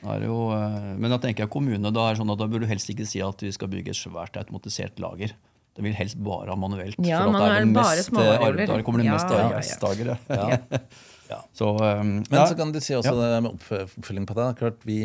[0.02, 2.72] nei, jo, eh, men da tenker jeg kommune, da, er sånn at da burde du
[2.74, 5.38] helst ikke si at vi skal bygge et svært automatisert lager.
[5.78, 6.98] Det vil helst bare ha manuelt.
[7.06, 10.18] Ja, for at det er det mest, Da kommer det mest arbeidsdagere.
[10.26, 10.82] Ja,
[11.36, 11.42] ja.
[11.54, 14.48] Så, um, Men så kan du si også det med oppfølging på det.
[14.58, 15.04] Klart vi,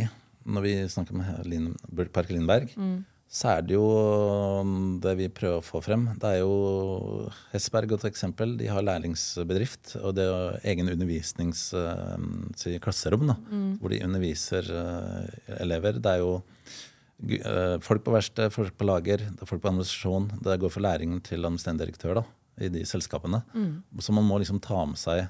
[0.49, 1.75] Når vi snakker med Lin,
[2.15, 3.03] Park Lindberg, mm.
[3.33, 3.89] Så er det jo
[4.61, 6.13] um, det vi prøver å få frem.
[6.21, 6.53] Det er jo
[7.55, 8.61] Hesberg et eksempel.
[8.61, 9.97] De har lærlingsbedrift.
[10.05, 13.81] Og det er egen undervisningsklasserom um, mm.
[13.81, 15.25] hvor de underviser uh,
[15.65, 15.97] elever.
[15.97, 16.45] Det er jo
[17.23, 20.27] Eh, folk på verksted, folk på lager, det er folk på administrasjon.
[20.43, 22.25] Det går for læringen til administrerende direktør da,
[22.59, 23.45] i de selskapene.
[23.55, 23.77] Mm.
[24.03, 25.29] Så man må liksom ta med seg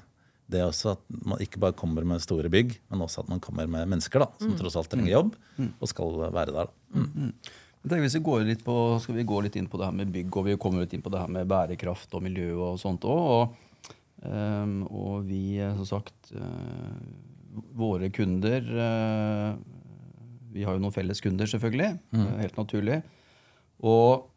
[0.51, 3.69] det også, at man ikke bare kommer med store bygg, men også at man kommer
[3.69, 4.57] med mennesker da, som mm.
[4.59, 5.69] tross alt trenger jobb mm.
[5.79, 6.67] og skal være der.
[6.67, 6.97] da.
[7.83, 10.31] Hvis vi går litt på, skal vi gå litt inn på det her med bygg,
[10.39, 13.23] og vi kommer litt inn på det her med bærekraft og miljø og sånt òg.
[13.33, 13.89] Og,
[14.23, 16.95] um, og vi, som sagt, uh,
[17.75, 19.49] våre kunder uh,
[20.53, 21.95] vi har jo noen felles kunder, selvfølgelig.
[22.13, 22.29] Mm.
[22.43, 22.99] Helt naturlig.
[23.83, 24.27] Og,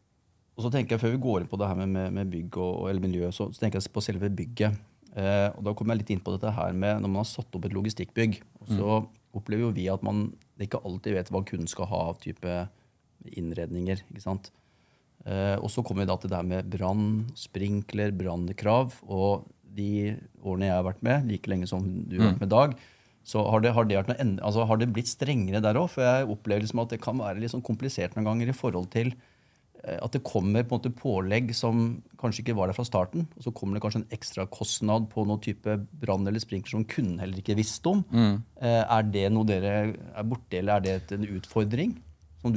[0.56, 2.86] og, så tenker jeg, før vi går inn på det her med, med bygg og,
[2.90, 4.80] eller miljø, så, så, tenker jeg på selve bygget.
[5.16, 7.58] Eh, og Da kommer jeg litt inn på dette her med når man har satt
[7.58, 8.40] opp et logistikkbygg.
[8.72, 9.12] Så mm.
[9.36, 10.30] opplever jo vi at man
[10.62, 12.56] ikke alltid vet hva kunden skal ha av type
[13.34, 14.04] innredninger.
[14.10, 14.52] ikke sant?
[15.26, 17.06] Uh, og så kommer vi da til det her med brann,
[17.38, 18.94] sprinkler, brannkrav.
[19.10, 22.44] Og de årene jeg har vært med, like lenge som du har vært mm.
[22.44, 22.76] med Dag,
[23.26, 25.88] så har det, har det, noe, altså har det blitt strengere der òg?
[25.90, 28.86] For jeg opplever liksom at det kan være litt sånn komplisert noen ganger i forhold
[28.94, 31.88] til uh, at det kommer på en måte pålegg som
[32.22, 33.26] kanskje ikke var der fra starten.
[33.34, 36.86] Og så kommer det kanskje en ekstra kostnad på noen type brann eller sprinkler som
[36.86, 38.06] kunden heller ikke visste om.
[38.14, 38.38] Mm.
[38.62, 41.98] Uh, er det noe dere er borte, eller er det en utfordring?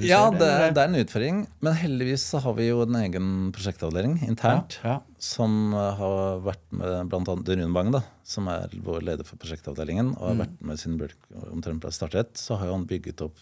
[0.06, 1.42] Ja, det, det, er en utfordring.
[1.66, 4.78] Men heldigvis så har vi jo en egen prosjektavdeling internt.
[4.84, 5.24] Ja, ja.
[5.24, 7.36] Som eh, har vært med bl.a.
[7.36, 10.14] Rune Bang, da, som er vår leder for prosjektavdelingen.
[10.18, 10.44] Og har mm.
[10.46, 12.38] vært med siden omtrent ble startet.
[12.40, 13.42] Så har jo han bygget opp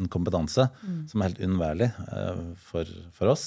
[0.00, 0.98] en kompetanse mm.
[1.10, 3.46] som er helt uunnværlig uh, for, for, oss.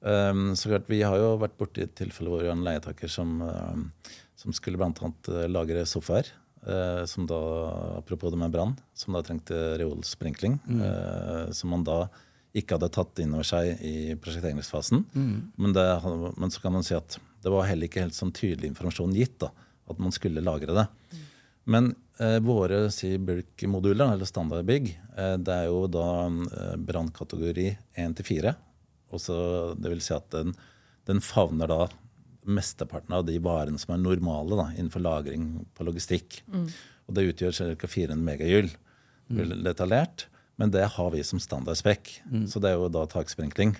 [0.00, 3.38] Um, så klart, Vi har jo vært borti tilfelle hvor vi har en leietaker som,
[3.42, 5.12] uh, som skulle bl.a.
[5.50, 6.32] lagre sofaer.
[6.68, 7.40] Eh, som da,
[7.98, 10.58] apropos det med brann, som da trengte reolsprinkling.
[10.68, 10.82] Mm.
[10.84, 12.02] Eh, som man da
[12.56, 15.04] ikke hadde tatt inn over seg i prosjekteringsfasen.
[15.14, 15.36] Mm.
[15.56, 15.86] Men, det,
[16.36, 19.38] men, så kan man si at det var heller ikke helt sånn tydelig informasjon gitt.
[19.40, 19.52] da,
[19.88, 20.86] At man skulle lagre det.
[21.12, 21.24] Mm.
[21.68, 27.68] Men eh, våre si, bulk-moduler, eller standardbygg, eh, det er jo da eh, brannkategori
[28.04, 28.54] 1 4.
[29.08, 30.52] Det vil si at den,
[31.08, 31.86] den favner da
[32.48, 36.40] mesteparten av de varene som er normale da, innenfor lagring på logistikk.
[36.48, 36.66] Mm.
[37.08, 37.90] Og det utgjør ca.
[37.90, 38.72] 400 megagyll
[39.28, 39.58] mm.
[39.66, 40.26] detaljert.
[40.58, 42.10] Men det har vi som standardspekk.
[42.26, 42.46] Mm.
[42.50, 43.76] Så det er jo da taksprinkling.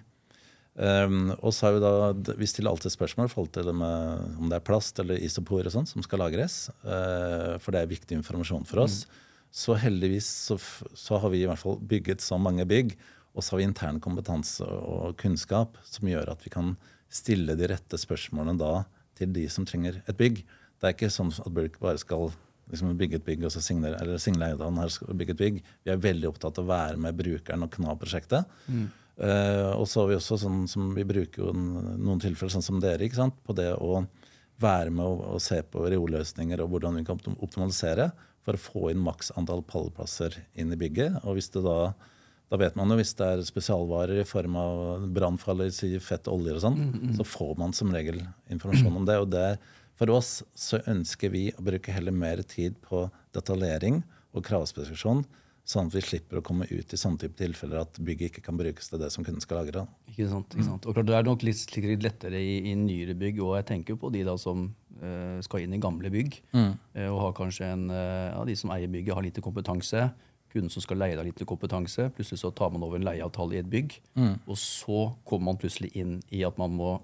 [0.78, 4.36] Um, og så har vi da, Vi stiller alltid spørsmål i forhold til det med,
[4.38, 6.68] om det er plast eller isopor og sånt som skal lagres.
[6.84, 9.02] Uh, for det er viktig informasjon for oss.
[9.02, 9.24] Mm.
[9.58, 10.58] Så heldigvis så,
[10.94, 12.94] så, har vi i hvert fall bygget så mange bygg,
[13.34, 16.76] og så har vi intern kompetanse og kunnskap som gjør at vi kan
[17.12, 18.72] stille de rette spørsmålene da
[19.18, 20.44] til de som trenger et bygg.
[20.78, 22.30] Det er ikke sånn at Bulk bare skal
[22.68, 25.60] liksom bygge et bygg og så signere, eller signere eiendom her skal bygge et bygg.
[25.86, 28.58] Vi er veldig opptatt av å være med brukeren og kna prosjektet.
[29.18, 32.82] Eh, og så har vi også sånn som vi bruker jo noen tilfeller sånn som
[32.82, 33.38] dere, ikke sant?
[33.42, 34.04] på det å
[34.62, 38.10] være med og, og se på reolløsninger og hvordan vi kan optimalisere
[38.46, 41.22] for å få inn maks antall pallplasser inn i bygget.
[41.24, 41.92] Og hvis det da
[42.48, 45.68] da vet man jo hvis det er spesialvarer i form av brannfarlig
[46.00, 46.78] fett og oljer og sånn,
[47.18, 49.18] så får man som regel informasjon om det.
[49.20, 49.58] Og det,
[49.98, 53.04] for oss så ønsker vi å bruke heller mer tid på
[53.36, 54.00] detaljering
[54.32, 55.24] og kravspesifikasjon,
[55.68, 58.56] sånn at vi slipper å komme ut i sånne type tilfeller at bygget ikke kan
[58.56, 59.84] brukes til det som kunden skal lagre.
[60.08, 60.88] Ikke sant, ikke sant.
[60.88, 63.98] Og klart, Det er nok litt, litt lettere i, i nyere bygg, og jeg tenker
[64.00, 64.70] på de da som
[65.02, 66.40] uh, skal inn i gamle bygg.
[66.96, 70.06] eh, og har kanskje en, uh, ja, De som eier bygget, har lite kompetanse.
[70.52, 72.08] Kunden som skal leie, deg litt kompetanse.
[72.16, 73.98] Plutselig så tar man over en leieavtale i et bygg.
[74.48, 76.98] Og så kommer man plutselig inn i at man må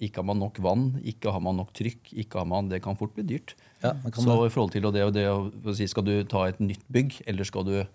[0.00, 2.12] ikke har man nok vann, ikke har man nok trykk.
[2.22, 3.54] ikke har man, Det kan fort bli dyrt.
[3.82, 6.84] Ja, så i forhold til det, og det å si, Skal du ta et nytt
[6.90, 7.86] bygg, eller skal du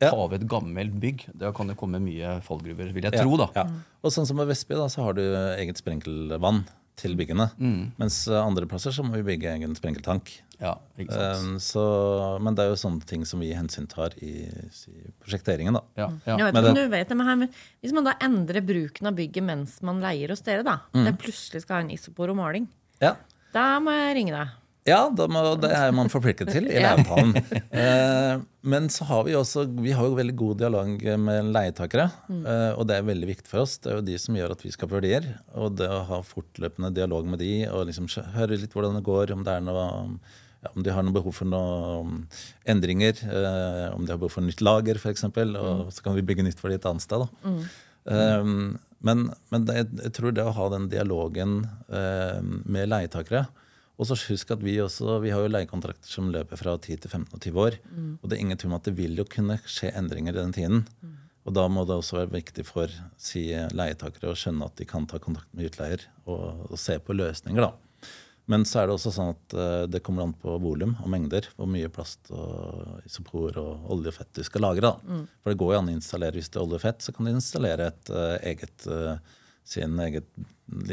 [0.00, 0.10] Ja.
[0.10, 1.26] ta over et gammelt bygg?
[1.36, 3.36] Da kan det komme mye fallgruver, vil jeg tro.
[3.36, 3.50] da.
[3.54, 3.64] Ja.
[4.02, 5.20] Og sånn som med Vestby, da, så har du
[5.60, 6.64] eget sprenkelvann
[7.00, 7.48] til byggene.
[7.98, 10.30] Mens eh, andre plasser så må vi bygge egen sprenkeltank.
[10.60, 11.42] Ja, ikke sant?
[11.42, 11.82] Um, så,
[12.40, 15.74] men det er jo sånne ting som vi hensyntar i, i prosjekteringen.
[15.74, 15.82] da.
[15.98, 16.36] Ja, ja.
[16.38, 17.50] Jeg vet ikke om du vet det, men her, men
[17.82, 21.64] hvis man da endrer bruken av bygget mens man leier hos dere, da, det plutselig
[21.66, 22.70] skal ha en isopor og maling,
[23.02, 23.16] Ja,
[23.54, 24.54] da må jeg ringe deg.
[24.88, 27.32] Ja da må, det er man forpliktet til i leieavtalen.
[27.74, 32.06] Eh, men så har vi også vi har jo veldig god dialog med leietakere.
[32.28, 33.78] eh, og det er veldig viktig for oss.
[33.80, 35.28] Det er jo de som gjør at vi skaper verdier.
[35.56, 39.34] Og det å ha fortløpende dialog med de og liksom høre litt hvordan det går,
[39.36, 39.86] om det er noe
[40.64, 42.24] ja, om de har noe behov for noen
[42.68, 46.46] endringer, eh, om de har behov for nytt lager f.eks., og så kan vi bygge
[46.46, 47.24] nytt for de et annet sted.
[47.24, 47.54] da.
[48.04, 53.46] Um, men men det, jeg tror det å ha den dialogen eh, med leietakere
[53.94, 57.10] Og så husk at vi også, vi har jo leiekontrakter som løper fra 10 til
[57.10, 57.76] 15 og 20 år.
[58.22, 60.54] Og det er ingen tvil om at det vil jo kunne skje endringer i den
[60.56, 60.82] tiden.
[61.44, 65.06] Og da må det også være viktig for si, leietakere å skjønne at de kan
[65.06, 67.68] ta kontakt med utleier og, og se på løsninger.
[67.68, 67.74] da.
[68.50, 71.46] Men så er det også sånn at uh, det kommer an på volum og mengder.
[71.56, 74.90] Hvor mye plast og isopor og olje og fett du skal lagre.
[74.90, 75.22] da.
[75.40, 77.28] For det går jo an å installere hvis det er olje og fett, så kan
[77.28, 79.32] du installere et uh, eget eh,
[79.64, 80.28] sin eget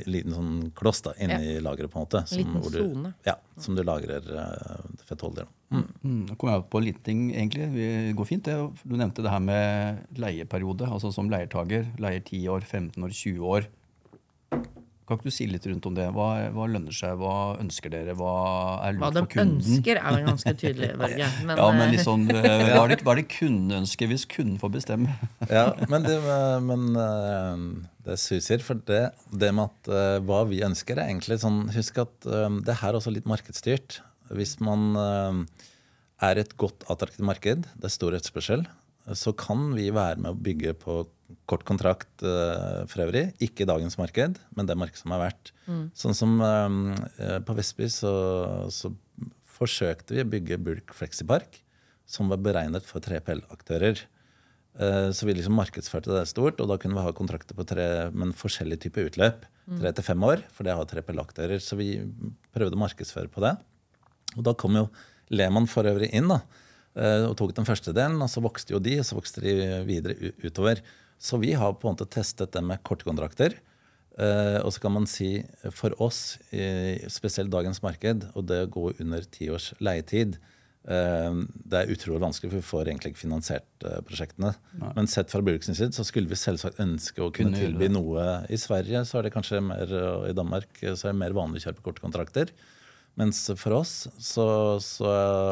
[0.06, 1.92] liten sånn kloss da, inni lageret.
[1.92, 2.22] på en måte.
[2.36, 3.12] liten hvor du.
[3.28, 5.46] Ja, som du lagrer uh, fett og olje.
[5.46, 5.50] da.
[5.72, 5.86] Mm.
[6.04, 7.70] Mm, Nå kom jeg på en liten ting, egentlig.
[7.76, 8.44] Det går fint.
[8.48, 8.58] det.
[8.84, 10.90] Du nevnte det her med leieperiode.
[10.92, 11.88] altså Som leietager.
[12.04, 13.70] Leier 10 år, 15 år, 20 år.
[15.12, 16.06] Kan ikke du si litt rundt om det?
[16.16, 17.18] Hva, hva lønner seg?
[17.20, 18.14] Hva ønsker dere?
[18.16, 18.30] Hva
[18.88, 19.58] er Hva lurt de for kunden?
[19.60, 21.28] ønsker, er jo ganske tydelig, Børge.
[21.50, 24.72] Men, ja, men eh, hva, er det, hva er det kunden ønsker, hvis kunden får
[24.78, 25.18] bestemme?
[25.52, 26.16] Ja, men det,
[26.64, 27.68] men eh,
[28.08, 28.64] det suser.
[28.64, 29.02] For det,
[29.36, 33.12] det med at hva vi ønsker, er egentlig sånn Husk at det her er også
[33.12, 34.00] litt markedsstyrt.
[34.32, 34.96] Hvis man
[36.24, 38.64] er et godt attraktivt marked, det er stor etterspørsel,
[39.18, 41.02] så kan vi være med å bygge på
[41.50, 43.30] kort kontrakt uh, for øvrig.
[43.44, 45.54] Ikke dagens marked, men det markedet som har vært.
[45.96, 48.14] Sånn som eh, på Vestby så,
[48.74, 48.92] så
[49.56, 51.62] forsøkte vi å bygge Bulk Flexipark,
[52.10, 54.02] som var beregnet for 3PL-aktører.
[54.80, 57.86] Uh, Så vi liksom markedsførte det stort, og da kunne vi ha kontrakter på tre,
[58.16, 59.46] men forskjellig type utløp.
[59.80, 61.62] Tre til fem år, for det har 3PL-aktører.
[61.64, 61.94] Så vi
[62.56, 63.54] prøvde å markedsføre på det.
[64.38, 64.90] Og da kom jo
[65.32, 66.42] Lehmann for øvrig inn da,
[67.30, 68.20] og tok den første delen.
[68.24, 69.54] Og så vokste jo de, og så vokste de
[69.88, 70.82] videre utover.
[71.22, 73.60] Så vi har på en måte testet det med kortkontrakter.
[74.20, 78.66] Eh, og så kan man si eh, for oss, i spesielt dagens marked, og det
[78.66, 80.36] å gå under ti års leietid,
[80.90, 81.38] eh,
[81.72, 84.52] det er utrolig vanskelig, for vi får egentlig ikke finansiert eh, prosjektene.
[84.98, 88.42] Men sett fra Bruks side så skulle vi selvsagt ønske å kunne, tilby noe.
[88.52, 91.38] I Sverige så er det kanskje mer, og i Danmark eh, så er det mer
[91.38, 92.52] vanlig å kjøre på kortkontrakter.
[93.22, 94.46] Mens for oss så,
[94.82, 95.10] så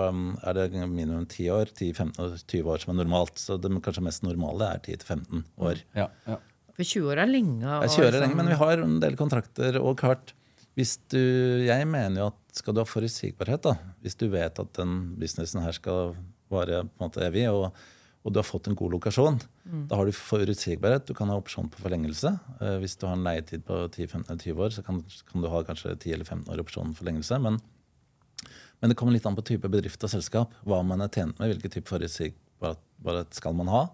[0.09, 3.37] um, er det minimum 10 år, 10-15 og 20 år som er normalt.
[3.37, 5.83] Så det kanskje mest normale er 10-15 år.
[5.97, 6.39] Ja, ja.
[6.73, 7.67] For 20 år er lenge.
[7.67, 9.77] og Jeg kjører liksom- lenge, men vi har en del kontrakter.
[9.83, 10.33] Og klart,
[10.79, 11.19] hvis du,
[11.67, 15.61] jeg mener jo at skal du ha forutsigbarhet, da, hvis du vet at den businessen
[15.61, 16.15] her skal
[16.49, 17.69] vare på en måte evig, og,
[18.19, 19.37] og du har fått en god lokasjon,
[19.87, 21.05] da har du forutsigbarhet.
[21.07, 22.33] Du kan ha opsjon på forlengelse.
[22.59, 25.95] Eh, hvis du har en leietid på 10-15-20 år, så kan, kan du ha kanskje
[25.95, 27.39] 10 eller 15 år opsjon forlengelse.
[27.39, 27.61] Men,
[28.81, 30.53] men det kommer litt an på type bedrift og selskap.
[30.67, 33.87] Hva man er tjent med, hvilken type forutsigbarhet skal man ha.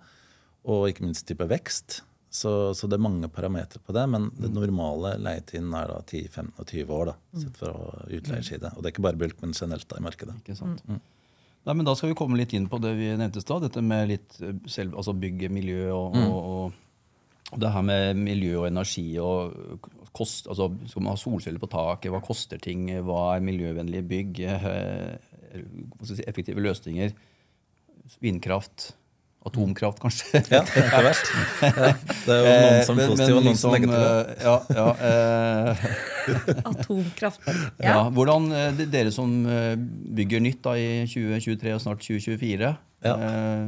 [0.73, 2.01] Og ikke minst type vekst.
[2.35, 4.07] Så, så det er mange parametere på det.
[4.09, 7.11] Men det normale leietiden er da 10, 15 og 20 år.
[7.11, 7.75] da, sett fra
[8.09, 8.73] utleierside.
[8.73, 10.41] Og det er ikke bare bulk, men generelt da i markedet.
[10.41, 10.81] Ikke sant?
[11.65, 13.65] Nei, men Da skal vi komme litt inn på det vi nevnte i stad.
[13.65, 16.25] Dette med litt eh, selv, altså bygge miljø og, mm.
[16.29, 16.75] og,
[17.53, 21.71] og det her med miljø og energi og kost, altså Skal man ha solceller på
[21.71, 22.11] taket?
[22.13, 22.87] Hva koster ting?
[23.05, 24.43] Hva er miljøvennlige bygg?
[24.45, 25.63] Eh,
[26.05, 27.15] si, effektive løsninger.
[28.21, 28.91] Vindkraft.
[29.45, 30.41] Atomkraft, kanskje.
[30.55, 31.43] Ja, det er ikke.
[31.61, 31.89] Ja,
[32.25, 34.13] det er jo noen som er positive, og noen som liksom, negative.
[34.25, 35.85] eh, Ja, ja, eh,
[36.71, 37.41] Atomkraft.
[37.47, 37.89] ja.
[37.89, 37.97] Ja.
[38.15, 39.75] Hvordan, eh, Dere som eh,
[40.17, 42.71] bygger nytt da, i 2023 og snart 2024,
[43.05, 43.13] Ja.
[43.13, 43.67] eh,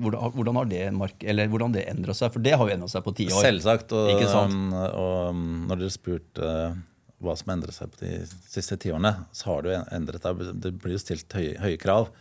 [0.00, 2.30] hvordan, hvordan har det mark eller hvordan det endra seg?
[2.36, 3.40] For det har jo endra seg på ti år.
[3.42, 3.90] Selvsagt.
[3.96, 4.54] Og, Ikke sant?
[4.54, 6.76] um, og um, når dere spurte uh,
[7.20, 8.12] hva som har endret seg på de
[8.48, 10.44] siste tiårene, så har det jo endret seg.
[10.62, 12.12] Det blir jo stilt høye, høye krav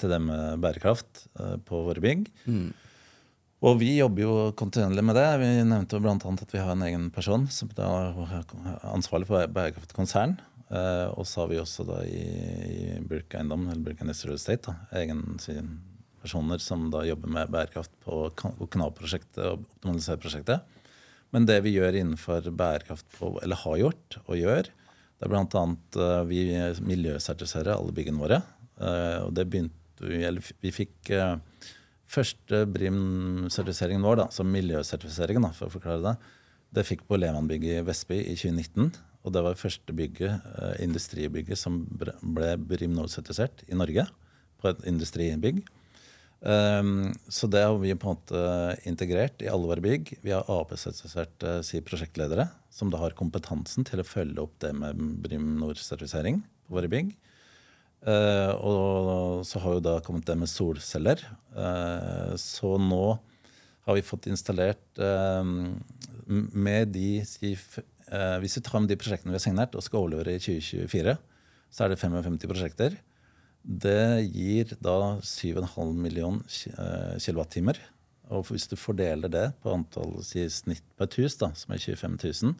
[0.00, 2.28] til det med bærekraft uh, på våre bygg.
[3.64, 5.28] Og vi jobber jo kontinuerlig med det.
[5.40, 8.18] Vi nevnte jo annet at vi har en egen person som er
[8.92, 10.36] ansvarlig for bærekraftkonsern.
[10.36, 11.14] konsern.
[11.16, 12.22] og så har vi også da i,
[12.68, 15.80] i Burk Eiendom, eller Burk Industrial Estate, da, egen sin
[16.20, 18.26] personer som da jobber med bærekraft på
[18.60, 20.60] Okinawa-prosjektet og optimalisere-prosjektet.
[21.34, 24.68] Men det vi gjør innenfor bærekraft, på, eller har gjort og gjør,
[25.16, 25.64] det er bl.a.
[25.96, 26.42] Uh, vi
[26.84, 28.42] miljøsertifiserer alle byggene våre.
[28.76, 31.38] Og det begynte vi, fikk uh,
[32.10, 36.16] første BRIM-sertifiseringen vår, da, som miljøsertifiseringen, da, for å forklare det,
[36.76, 38.90] det fikk på Lehmann-bygget i Vestby i 2019.
[39.26, 44.06] Og det var første bygget, uh, industribygget som ble BRIM Nord-sertifisert i Norge.
[44.62, 45.64] På et industribygg.
[46.46, 48.40] Um, så det har vi på en måte
[48.88, 50.12] integrert i alle våre bygg.
[50.22, 55.00] Vi har AP-sertifiserte si prosjektledere som da har kompetansen til å følge opp det med
[55.24, 57.14] Brim Nord-sertifisering på våre bygg.
[58.04, 61.22] Uh, og så har jo da kommet det med solceller.
[61.56, 63.16] Uh, så nå
[63.86, 65.74] har vi fått installert um,
[66.26, 70.04] med de si, uh, Hvis vi tar med de prosjektene vi har signert og skal
[70.04, 71.16] overlevere i 2024,
[71.70, 72.96] så er det 55 prosjekter.
[73.66, 76.38] Det gir da 7,5 million
[77.18, 77.80] kilowattimer.
[78.30, 81.82] Og hvis du fordeler det på antall si, snitt på et hus, da, som er
[81.82, 82.54] 25 000,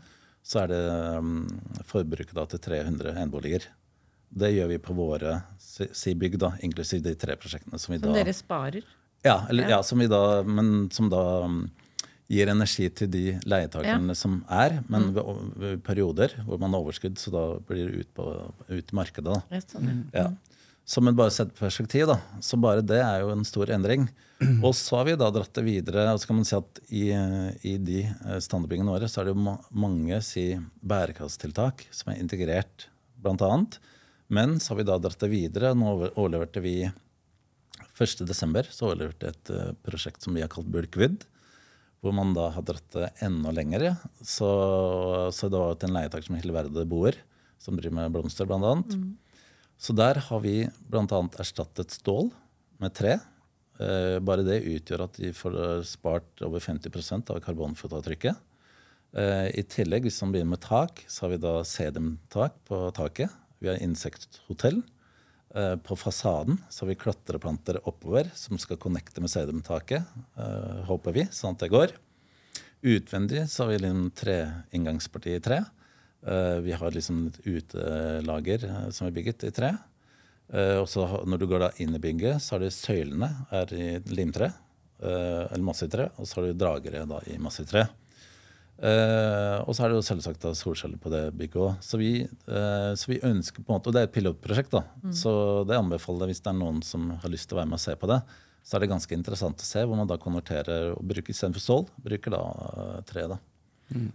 [0.46, 0.82] så er det
[1.18, 1.46] um,
[1.86, 3.66] forbruket da til 300 eneboliger.
[4.28, 8.12] Det gjør vi på våre si, bygg, da, inklusiv de tre prosjektene som vi Som
[8.12, 8.86] da dere sparer.
[9.24, 9.82] ja, eller, ja.
[9.82, 11.64] som vi da, men som da um,
[12.32, 14.80] gir energi til de leietakerne som er.
[14.90, 15.30] Men ved,
[15.62, 18.28] ved perioder hvor man har overskudd, så da blir det ut, på,
[18.68, 19.30] ut i markedet.
[19.30, 19.40] da.
[19.56, 20.26] Ja, sånn, ja.
[20.26, 20.28] Ja.
[20.86, 22.20] Så men bare sett perspektiv, da.
[22.38, 24.06] Så bare det er jo en stor endring.
[24.62, 26.04] Og så har vi da dratt det videre.
[26.12, 27.06] og så kan man si at I,
[27.66, 30.52] i de eh, standardbyggene våre så er det jo ma mange si,
[30.86, 32.86] bærekraftstiltak som er integrert,
[33.18, 33.80] blant annet.
[34.32, 35.74] Men så har vi da dratt det videre.
[35.78, 36.76] Nå overleverte vi
[37.96, 38.72] 1.12.
[38.72, 41.24] så overleverte et eh, prosjekt som vi har kalt Bulkwood.
[42.04, 43.88] Hvor man da har dratt det enda lenger.
[44.20, 44.48] Så,
[45.32, 47.16] så det var til en leietaker som Hilverde Boer,
[47.62, 48.98] som driver med blomster, blant annet.
[49.80, 50.58] Så der har vi
[50.90, 51.22] bl.a.
[51.40, 52.30] erstattet stål
[52.82, 53.16] med tre.
[53.80, 55.56] Eh, bare det utgjør at de får
[55.88, 58.44] spart over 50 av karbonfotavtrykket.
[59.16, 63.32] Eh, I tillegg, hvis man begynner med tak, så har vi da sedumtak på taket.
[63.58, 64.82] Vi har insekthotell.
[65.54, 70.02] Eh, på fasaden så har vi klatreplanter oppover som skal connecte med sedumtaket,
[70.36, 71.94] eh, håper vi, sånn at det går.
[72.82, 75.62] Utvendig så har vi liksom treinngangsparti i tre.
[76.26, 79.76] Eh, vi har liksom et utelager som er bygget i tre.
[80.46, 83.86] Og så når du går da inn i bygget, så har du søylene er i
[84.14, 84.52] limtre,
[85.02, 87.82] eller massivtre, og så har du dragere da i massivtre.
[88.76, 91.76] Eh, og så er det jo selvsagt da solceller på det bygget òg.
[91.80, 94.82] Så, vi, eh, så vi ønsker på en måte, Og det er et pilotprosjekt, da.
[95.16, 97.78] Så det anbefaler jeg hvis det er noen som har lyst til å være med
[97.80, 98.20] og se på det.
[98.66, 101.84] Så er det ganske interessant å se hvor man da konverterer og bruker istedenfor stål,
[102.02, 103.28] bruker da uh, tre.
[103.30, 103.36] da.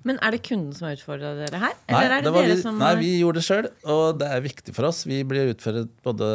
[0.04, 1.78] Men er det kunden som har utfordra dere her?
[1.88, 4.28] Nei, Eller er det, var dere vi, som nei, vi gjorde det sjøl, og det
[4.28, 5.06] er viktig for oss.
[5.08, 6.28] Vi blir utført både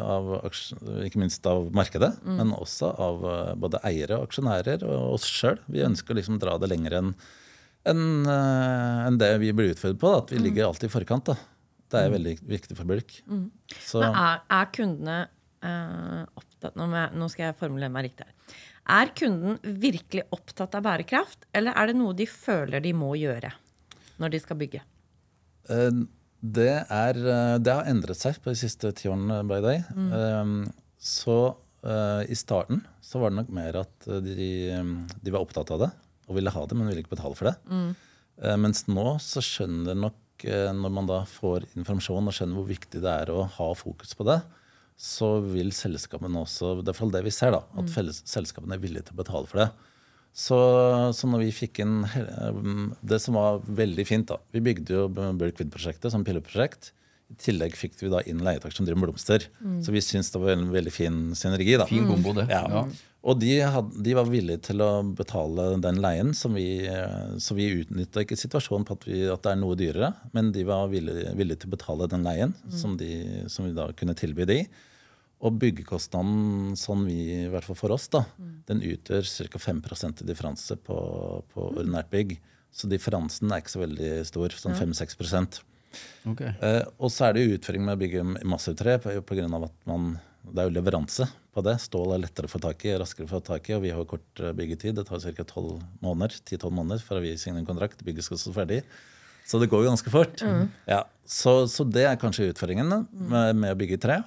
[0.00, 0.30] av
[1.04, 2.36] ikke minst av markedet, Mm.
[2.40, 3.20] men også av
[3.60, 5.60] både eiere og aksjonærer og oss sjøl.
[5.68, 7.14] Vi ønsker liksom dra det lenger enn
[7.86, 10.10] enn, en det vi blir utfordret på.
[10.12, 10.18] Da.
[10.24, 10.44] At vi Mm.
[10.48, 11.24] ligger alltid i forkant.
[11.24, 11.36] Da.
[11.90, 13.10] Det er veldig viktig for Bulk.
[13.80, 15.18] Så, Men er, er kundene
[15.62, 18.32] eh, opptatt nå, jeg, nå skal jeg formulere meg riktig her.
[18.94, 23.52] Er kunden virkelig opptatt av bærekraft, eller er det noe de føler de må gjøre
[24.20, 24.82] når de skal bygge?
[25.70, 25.90] Eh,
[26.44, 29.46] Det, er, eh, det har endret seg på de siste ti årene.
[29.48, 29.78] by day.
[29.96, 34.50] Eh, Så eh, i starten så var det nok mer at eh, de,
[35.22, 35.90] de var opptatt av det
[36.28, 37.56] og ville ha det, men ville ikke betale for det.
[38.42, 42.68] Eh, Mens nå så skjønner nok, eh, når man da får informasjon og skjønner hvor
[42.68, 44.40] viktig det er å ha fokus på det,
[44.94, 48.12] så vil selskapene også Det er for det vi ser, da, at mm.
[48.30, 49.70] selskapene er villige til å betale for det.
[50.34, 50.58] Så,
[51.14, 52.00] så når vi fikk inn
[52.50, 56.88] um, Det som var veldig fint, da Vi bygde jo Bulkwood-prosjektet som pilotprosjekt
[57.30, 59.46] I tillegg fikk vi da inn leietakere som driver med blomster.
[59.82, 61.76] Så vi syns det var en veldig fin synergi.
[61.78, 61.86] da.
[61.86, 62.48] Fin kombo, det.
[62.50, 62.64] Ja.
[62.68, 62.82] Ja.
[63.24, 66.84] Og de, had, de var villige til å betale den leien, som vi,
[67.40, 70.66] så vi utnytta ikke situasjonen på at, vi, at det er noe dyrere, men de
[70.68, 74.44] var villige, villige til å betale den leien som, de, som vi da kunne tilby
[74.50, 74.58] de.
[75.44, 77.16] Og byggekostnaden, sånn vi,
[77.46, 78.26] i hvert fall for oss, da,
[78.68, 79.60] den utgjør ca.
[79.70, 80.98] 5 i differanse på,
[81.52, 82.34] på ordinært bygg.
[82.74, 85.16] Så differansen er ikke så veldig stor, sånn 5-6
[86.28, 86.52] okay.
[86.60, 89.48] Eh, og så er det utføring med å bygge massivtre pga.
[89.62, 90.12] at man,
[90.50, 91.76] det er jo leveranse på det.
[91.82, 94.06] Stål er lettere å få tak i, raskere å få tak i, og vi har
[94.10, 94.98] kort eh, byggetid.
[94.98, 95.46] Det tar ca.
[95.46, 98.02] 12 måneder 10-12 måneder fra vi signer en kontrakt.
[98.04, 98.82] Bygget skal stå ferdig.
[99.46, 100.40] Så det går jo ganske fort.
[100.88, 104.22] Ja, så, så det er kanskje utfordringen med, med å bygge tre.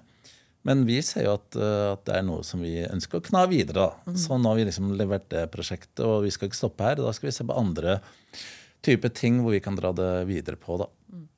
[0.68, 3.46] Men vi ser jo at, eh, at det er noe som vi ønsker å kna
[3.50, 3.88] videre.
[3.88, 4.16] da.
[4.20, 7.00] Så nå har vi liksom levert det prosjektet, og vi skal ikke stoppe her.
[7.00, 8.00] Da skal vi se på andre
[8.86, 10.80] typer ting hvor vi kan dra det videre på.
[10.82, 10.90] da.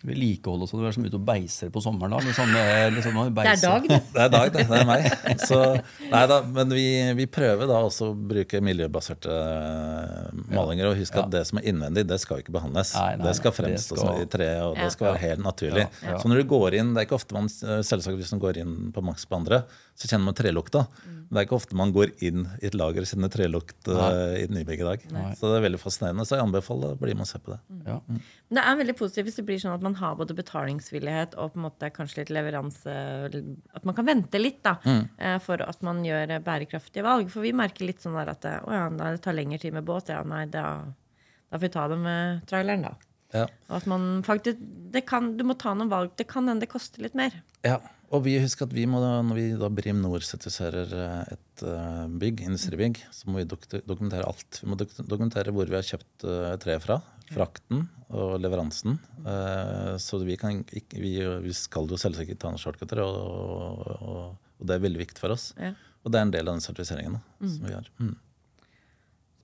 [0.04, 0.80] Vedlikehold og sånn.
[0.82, 2.14] Du er som ute og beiser på sommeren.
[2.16, 2.20] da.
[2.24, 2.62] Med sånne,
[2.96, 4.00] liksom, Det er dag, det.
[4.16, 4.64] Det er Dag, det.
[4.70, 5.08] Det er meg.
[5.44, 5.60] Så,
[6.10, 6.86] nei da, men vi,
[7.20, 10.90] vi prøver da også å bruke miljøbaserte eh, malinger.
[10.94, 12.94] Og husk at det som er innvendig, det skal ikke behandles.
[12.96, 14.84] Nei, nei, det skal fremstå Det skal- som i tre, og Ja.
[14.88, 15.86] det skal være helt naturlig.
[16.02, 16.18] Ja, ja.
[16.24, 18.92] Så når du går inn, Det er ikke ofte man selvsagt hvis man går inn
[18.96, 19.64] på Max på andre,
[19.96, 20.88] så kjenner man trelukta.
[21.30, 24.34] Men det er ikke ofte man går inn i et lager og kjenner trelukt uh,
[24.34, 25.04] i et nybygg i dag.
[25.38, 26.26] Så det er veldig fascinerende.
[26.26, 27.60] Så jeg anbefaler å bli med og se på det.
[27.86, 28.00] Ja.
[28.08, 31.54] Men Det er veldig positivt hvis det blir sånn at man har både betalingsvillighet og
[31.54, 32.96] på en måte kanskje litt leveranse
[33.76, 35.04] At man kan vente litt da, mm.
[35.46, 37.30] for at man gjør eh, bærekraftige valg.
[37.34, 39.88] For vi merker litt sånn der at det, å ja, det tar lengre tid med
[39.88, 40.12] båt.
[40.14, 40.66] Ja, nei, da,
[41.50, 42.96] da får vi ta det med traileren, da.
[43.36, 43.46] Ja.
[43.70, 44.58] Og at man faktisk
[44.90, 46.16] det kan, Du må ta noen valg.
[46.18, 47.36] Det kan hende det koster litt mer.
[47.66, 47.78] Ja,
[48.10, 51.64] og vi husker at vi må, da- når vi da Brim Nord sertifiserer eh, et
[51.64, 54.62] eh, bygg, industribygg, så må vi dokumentere alt.
[54.64, 57.02] Vi må dokumentere hvor vi har kjøpt eh, treet fra,
[57.34, 58.98] frakten og leveransen.
[59.22, 61.14] Eh, Så vi, kan vi,
[61.44, 65.22] vi skal jo selvsagt ikke ta noen shortcuter, og, og, og det er veldig viktig
[65.22, 65.52] for oss.
[65.60, 65.76] Ja.
[66.04, 67.88] Og det er en del av den sertifiseringen da, som vi har.
[68.00, 68.18] Mm.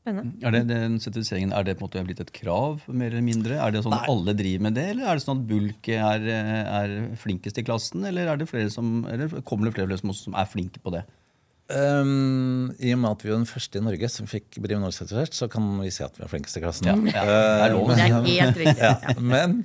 [0.05, 3.55] Er det, den sertifiseringen, er det på en måte blitt et krav, mer eller mindre?
[3.57, 6.27] Er det sånn at alle driver med det, eller er det sånn at Bulk er,
[6.29, 8.05] er flinkest i klassen?
[8.05, 10.93] Eller, er det flere som, eller kommer det flere, flere som, som er flinke på
[10.93, 11.01] det?
[11.65, 14.93] Um, I og med at vi var den første i Norge som fikk Brim Nord
[14.93, 16.89] sertifisert, så kan vi si at vi er flinkest i klassen.
[16.91, 17.89] Ja, ja, det er lov.
[17.89, 18.75] Det er helt riktig.
[18.85, 19.63] ja, men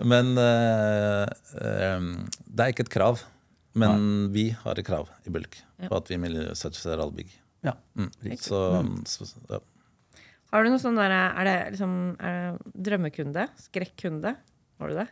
[0.00, 1.26] men uh,
[1.98, 2.08] um,
[2.48, 3.20] det er ikke et krav.
[3.76, 7.36] Men vi har et krav i Bulk på at vi miljøsertifiserer alle bygg.
[7.64, 8.08] Ja, Mm.
[8.40, 8.58] Så,
[9.06, 9.60] så ja.
[10.52, 13.46] Har du noe sånn der, Er det liksom er det drømmekunde?
[13.60, 14.34] Skrekkunde?
[14.80, 15.06] Har du det?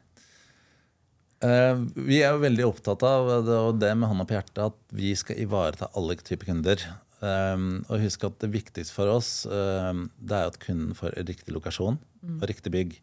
[1.40, 5.14] Eh, vi er jo veldig opptatt av og det med hånda på hjertet, at vi
[5.16, 6.84] skal ivareta alle typer kunder.
[7.20, 11.52] Um, og husk at det viktigste for oss um, det er at kunden får riktig
[11.52, 11.98] lokasjon
[12.38, 12.94] og riktig bygg.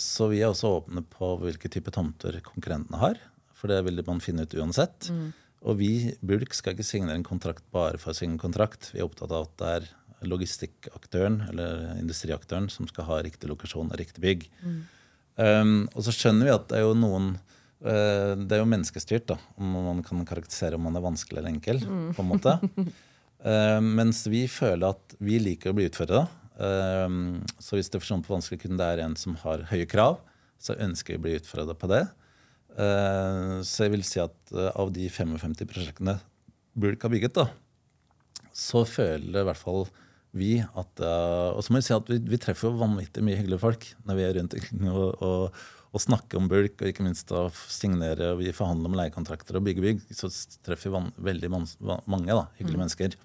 [0.00, 3.18] Så vi er også åpne på hvilke typer tomter konkurrentene har.
[3.56, 5.10] For det vil man finne ut uansett.
[5.68, 8.88] Og vi Bulk skal ikke signere en kontrakt bare for å signe kontrakt.
[8.94, 9.90] Vi er opptatt av at det er
[10.32, 14.48] logistikkaktøren eller industriaktøren som skal ha riktig lokasjon og riktig bygg.
[15.36, 19.30] Um, og så skjønner vi at det er jo noen uh, Det er jo menneskestyrt,
[19.30, 21.80] da, om man kan karakterisere om man er vanskelig eller enkel.
[22.12, 22.58] på en måte.
[23.46, 26.26] uh, mens vi føler at vi liker å bli utfordra.
[26.62, 30.20] Um, så hvis definisjonen på vanskelig kun det er en som har høye krav,
[30.62, 32.04] så ønsker vi å bli utfordra på det.
[32.76, 36.14] Uh, så jeg vil si at eh, av de 55 prosjektene
[36.72, 37.50] Bulk har bygget, da,
[38.56, 39.84] så føler i hvert fall
[40.36, 43.38] vi at uh, Og så må jeg si at vi, vi treffer jo vanvittig mye
[43.40, 45.58] hyggelige folk når vi er rundt og, og,
[45.92, 49.66] og snakker om bulk, og ikke minst å signere og vi forhandler om leiekontrakter og
[49.66, 50.00] bygge bygg.
[50.16, 50.30] Så
[50.64, 51.68] treffer vi van, veldig van,
[52.08, 53.18] mange da, hyggelige mennesker.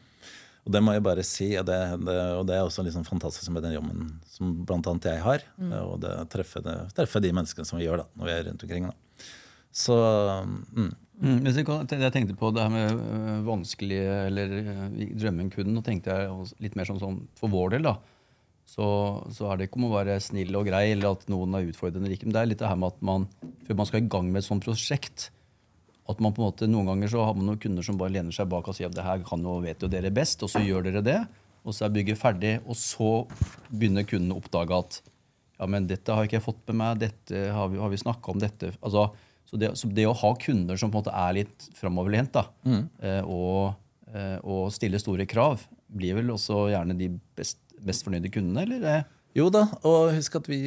[0.67, 3.53] Og det må jeg bare si, og det, det, og det er også liksom fantastisk
[3.55, 4.81] med den jobben som bl.a.
[4.99, 5.45] jeg har.
[5.79, 8.65] Og det treffer, det treffer de menneskene som vi gjør da, når vi er rundt
[8.67, 8.89] omkring.
[8.89, 9.29] Da.
[9.71, 15.73] Så mm, Mm, jeg, tenkte på det her med øh, vanskelige eller øh, drømmen kunden.
[15.73, 17.95] Nå tenkte jeg litt mer sånn, sånn for vår del, da.
[18.67, 18.85] Så,
[19.31, 22.05] så er det ikke om å være snill og grei eller at noen er utfordrende
[22.05, 22.27] eller ikke.
[22.27, 23.25] Men det er litt det her med at man,
[23.65, 25.29] før man skal i gang med et sånt prosjekt,
[26.07, 28.35] at man på en måte, Noen ganger så har man noen kunder som bare lener
[28.35, 30.61] seg bak og sier at det her kan jo, vet jo dere best, og så
[30.63, 31.19] gjør dere det.
[31.67, 33.11] Og så er bygget ferdig, og så
[33.67, 34.99] begynner kunden å oppdage at
[35.57, 38.31] ja, men dette har ikke jeg fått med meg, dette har vi, har vi snakka
[38.31, 38.69] om dette.
[38.77, 39.07] Altså,
[39.47, 42.47] så det, så det å ha kunder som på en måte er litt framoverlent, da,
[42.99, 43.77] eh, og,
[44.11, 48.89] eh, og stille store krav, blir vel også gjerne de best, best fornøyde kundene, eller?
[48.91, 49.13] eh?
[49.37, 50.63] Jo da, og husk at vi,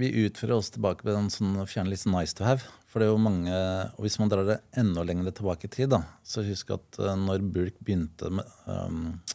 [0.00, 2.66] vi utfører oss tilbake ved en sånn fjerne litt sånn nice to have.
[2.90, 3.60] For det er jo mange,
[3.94, 7.44] og hvis man drar det enda lenger tilbake i tid, da, så husk at når
[7.54, 8.48] Bulk begynte med,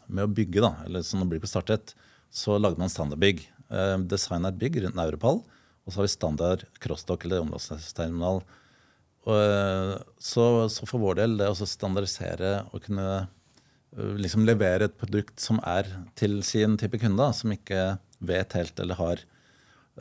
[0.09, 1.95] med å bygge, da, eller sånn Bulk ble startet,
[2.27, 3.45] så lagde man standardbygg.
[4.11, 5.39] Designa et bygg rundt Europall,
[5.85, 8.41] Og så har vi standard crossdock eller omlastningsterminal.
[9.25, 14.89] Og, eh, så, så for vår del, det å standardisere og kunne øh, liksom levere
[14.89, 19.23] et produkt som er til sin type kunde, som ikke vet helt eller har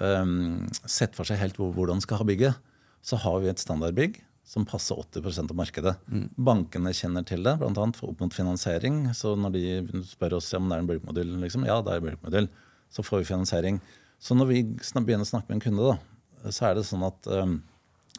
[0.01, 2.67] um, sett for seg helt hvordan de skal ha bygget,
[3.05, 4.21] så har vi et standardbygg
[4.51, 5.93] som passer 80% av markedet.
[6.35, 7.71] Bankene kjenner til det, bl.a.
[7.87, 9.05] opp mot finansiering.
[9.15, 12.09] Så når de spør oss om det er en bulkmodul, liksom, ja, det er en
[12.09, 12.49] bulkmodul,
[12.91, 13.79] så får vi finansiering.
[14.21, 17.29] Så når vi begynner å snakke med en kunde, da, så er det sånn at
[17.33, 17.59] um,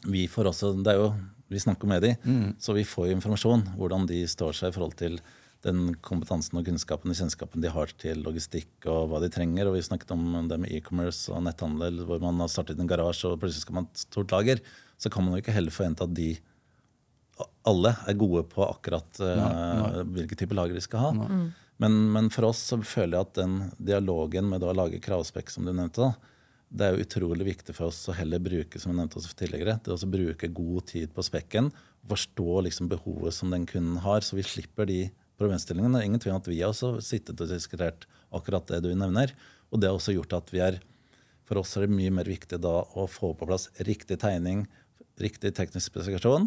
[0.09, 1.11] vi får også det er jo,
[1.51, 2.15] Vi snakker med de,
[2.63, 5.17] så vi får jo informasjon hvordan de står seg i forhold til
[5.65, 9.67] den kompetansen og kunnskapen og kjennskapen de har til logistikk og hva de trenger.
[9.67, 13.29] Og vi snakket om det med e-commerce og netthandel, hvor man har startet en garasje
[13.29, 14.63] og plutselig skal man ha et stort lager.
[14.97, 16.31] Så kan man jo ikke heller forvente at de
[17.67, 21.11] alle er gode på akkurat uh, hvilke typer lager de skal ha.
[21.82, 25.65] Men, men for oss så føler jeg at den dialogen med å lage kravspekk, som
[25.65, 26.11] du nevnte,
[26.71, 29.79] det er jo utrolig viktig for oss å heller bruke som jeg nevnte også tidligere,
[29.84, 31.71] det også bruke god tid på spekken.
[32.07, 35.01] Forstå liksom behovet som den kunden har, så vi slipper de
[35.41, 35.97] problemstillingene.
[35.97, 38.93] Det er ingen tvil om at vi har også sittet og diskutert akkurat det du
[38.93, 39.34] nevner.
[39.73, 40.82] Og det har også gjort at vi er
[41.51, 44.61] For oss er det mye mer viktig da å få på plass riktig tegning,
[45.19, 46.45] riktig teknisk spesifikasjon.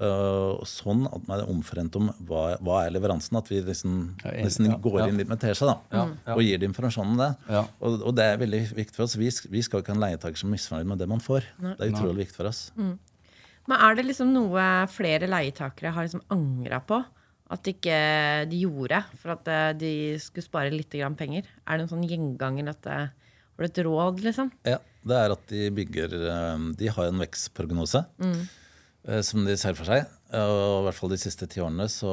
[0.00, 3.36] Øh, sånn at man er omforent om hva, hva er leveransen.
[3.40, 4.44] At vi liksom, Ja, enig.
[4.48, 5.06] nesten Ja, går ja.
[5.08, 6.34] inn litt med teskje Ja, ja.
[6.34, 7.30] og gir det informasjon om det.
[7.48, 7.64] Ja.
[7.80, 9.16] Og, og det er veldig viktig for oss.
[9.16, 11.48] Vi, vi skal ikke ha en leietaker som er misfornøyd med det man får.
[11.60, 12.64] Det er utrolig viktig for oss.
[12.76, 17.00] Men er det liksom noe flere leietakere har liksom angra på?
[17.50, 17.96] At ikke
[18.50, 21.46] de gjorde for at eh, de skulle spare litt grann penger?
[21.66, 22.96] Er det en sånn gjenganger at det
[23.56, 24.50] Har et råd, liksom?
[24.66, 28.40] Ja, det er at de bygger eh, De har en vekstprognose eh,
[29.22, 30.06] som de ser for seg.
[30.34, 32.10] Og I hvert fall de siste ti årene så,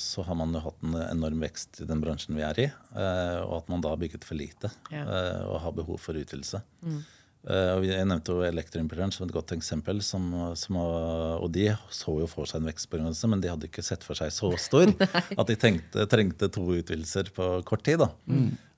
[0.00, 2.64] så har man jo hatt en enorm vekst i den bransjen vi er i.
[2.96, 5.02] eh, Og at man da har bygget for lite Ja.
[5.04, 6.62] eh, og har behov for utvidelse.
[6.84, 7.02] Eh, vi-
[7.44, 9.98] Jeg nevnte jo Elektroimportøren som et godt eksempel.
[10.04, 14.06] Som, som, og de så jo for seg en vekstbegrunnelse, men de hadde ikke sett
[14.06, 14.92] for seg så stor
[15.40, 18.00] at de tenkte, trengte to utvidelser på kort tid.
[18.00, 18.10] da.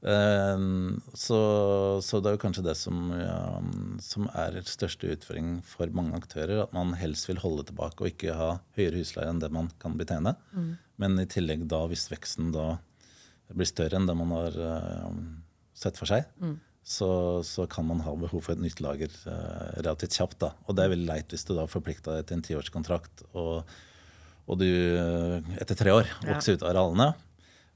[0.07, 0.67] Eh,
[1.19, 1.39] så,
[2.03, 3.39] så det er jo kanskje det som, ja,
[4.03, 6.65] som er største utfordring for mange aktører.
[6.67, 9.95] At man helst vil holde tilbake og ikke ha høyere husleie enn det man kan
[9.99, 10.35] betjene.
[11.03, 12.77] Men i tillegg da, hvis veksten da
[13.55, 15.11] blir større enn det man har eh,
[15.77, 16.27] sett for seg,
[16.87, 20.39] så, så kan man ha behov for et nytt lager eh, relativt kjapt.
[20.45, 20.53] da.
[20.69, 23.67] Og det er veldig leit hvis du da forplikter deg til en tiårskontrakt, og,
[24.47, 27.09] og du eh, etter tre år vokser ut av arealene.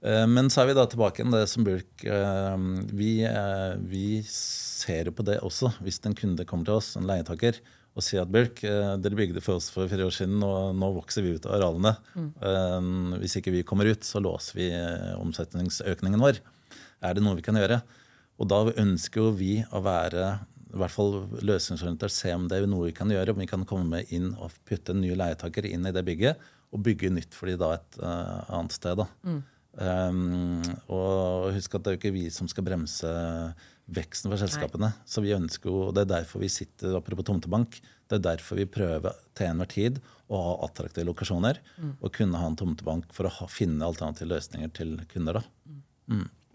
[0.07, 2.55] Eh, Men så er vi da tilbake igjen det som Bulk eh,
[2.95, 5.73] vi, eh, vi ser jo på det også.
[5.83, 7.59] Hvis en kunde kommer til oss, en leietaker,
[7.99, 10.93] og sier at Bulk, eh, dere bygde for oss for fire år siden, og nå
[11.01, 11.97] vokser vi ut av arealene.
[12.15, 13.17] Mm.
[13.25, 14.71] Hvis ikke vi kommer ut, så låser vi
[15.19, 16.39] omsetningsøkningen vår.
[17.03, 17.81] Er det noe vi kan gjøre?
[18.41, 20.30] Og da ønsker jo vi å være
[20.70, 23.34] i hvert fall løsningsorientert, se om det er noe vi kan gjøre.
[23.34, 26.84] Om vi kan komme med inn og putte nye leietaker inn i det bygget og
[26.86, 29.01] bygge nytt for de da et uh, annet sted.
[29.01, 29.09] da.
[29.80, 33.11] Um, og husk at det er jo ikke vi som skal bremse
[33.91, 34.93] veksten for selskapene.
[35.09, 37.80] Så vi ønsker jo, og Det er derfor vi sitter apropos tomtebank,
[38.11, 39.99] det er derfor vi prøver til enhver tid
[40.30, 41.59] å ha attraktive lokasjoner.
[41.99, 45.41] Og kunne ha en tomtebank for å ha, finne alternative løsninger til kunder.
[45.41, 45.74] da.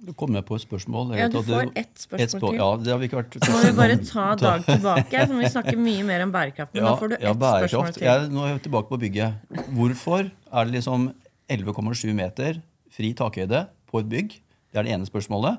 [0.05, 1.13] Du kom med på et spørsmål.
[1.15, 2.57] Jeg Ja, du får ett spørsmål spør- til.
[2.59, 5.39] Ja, det har vi ikke vært Så må vi bare ta Dag tilbake, så må
[5.39, 6.73] vi snakke mye mer om bærekraft.
[6.73, 7.93] Men Ja, da får du ja, ett spørsmål bærekraft.
[7.93, 8.03] til.
[8.03, 9.33] Jeg, nå er jeg tilbake på bygget.
[9.73, 11.13] Hvorfor er det liksom
[11.49, 14.29] 11,7 meter fri takhøyde på et bygg?
[14.71, 15.57] Det er det ene spørsmålet.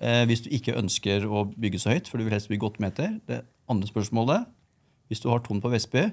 [0.00, 2.80] Eh, hvis du ikke ønsker å bygge så høyt, for du vil helst bygge 8
[2.80, 3.20] meter.
[3.26, 4.46] Det andre spørsmålet,
[5.10, 6.12] hvis du har tomt på Vestby,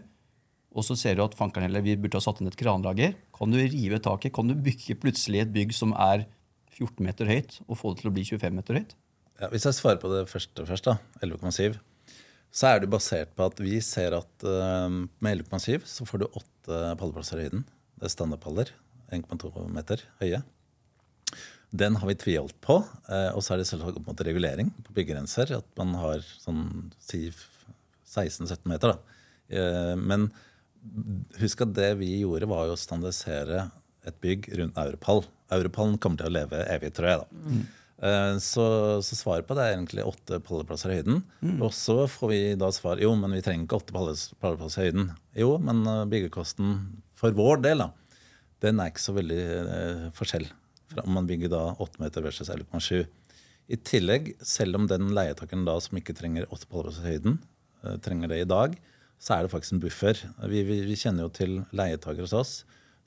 [0.75, 3.49] og så ser du at fankeren heller, vi burde ha satt inn et kranlager, kan
[3.49, 4.33] du rive taket?
[4.33, 6.25] Kan du bygge plutselig et bygg som er
[6.79, 8.95] 14 meter høyt, og få det til å bli 25 meter høyt?
[9.39, 11.77] Ja, hvis jeg svarer på det første først, da, 11,7,
[12.49, 16.29] så er det basert på at vi ser at uh, med 11,7 så får du
[16.31, 17.67] åtte palleplasser i høyden.
[17.99, 18.71] Det er standardpaller.
[19.13, 20.41] 1,2 meter høye.
[21.69, 22.79] Den har vi tviholdt på.
[23.05, 25.53] Uh, og så er det selvsagt opp mot regulering på byggegrenser.
[25.59, 27.27] At man har sånn si
[28.09, 28.95] 16-17 meter.
[28.95, 29.17] da.
[29.53, 30.29] Uh, men
[31.39, 33.67] husk at det vi gjorde, var jo å standardisere
[34.09, 35.25] et bygg rundt Europall.
[35.55, 37.21] Europallen kommer til å leve evig, tror jeg.
[37.23, 37.43] da.
[37.49, 37.67] Mm.
[38.39, 38.63] Så,
[39.03, 41.17] så svaret på det er egentlig åtte palleplasser i høyden.
[41.59, 43.95] Og så får vi da svar jo, men vi trenger ikke åtte
[44.39, 45.09] palleplasser i høyden.
[45.35, 46.77] Jo, men eh, byggekosten
[47.19, 47.89] for vår del, da,
[48.63, 50.47] den er ikke så veldig eh, forskjell
[50.89, 53.03] fra om man bygger da 8 meter versus 11,7.
[53.69, 57.39] I tillegg, selv om den leietakeren da som ikke trenger 8 palleplasser i høyden,
[57.83, 58.79] eh, trenger det i dag,
[59.19, 60.23] så er det faktisk en buffer.
[60.47, 62.59] Vi, vi, vi kjenner jo til leietakere hos oss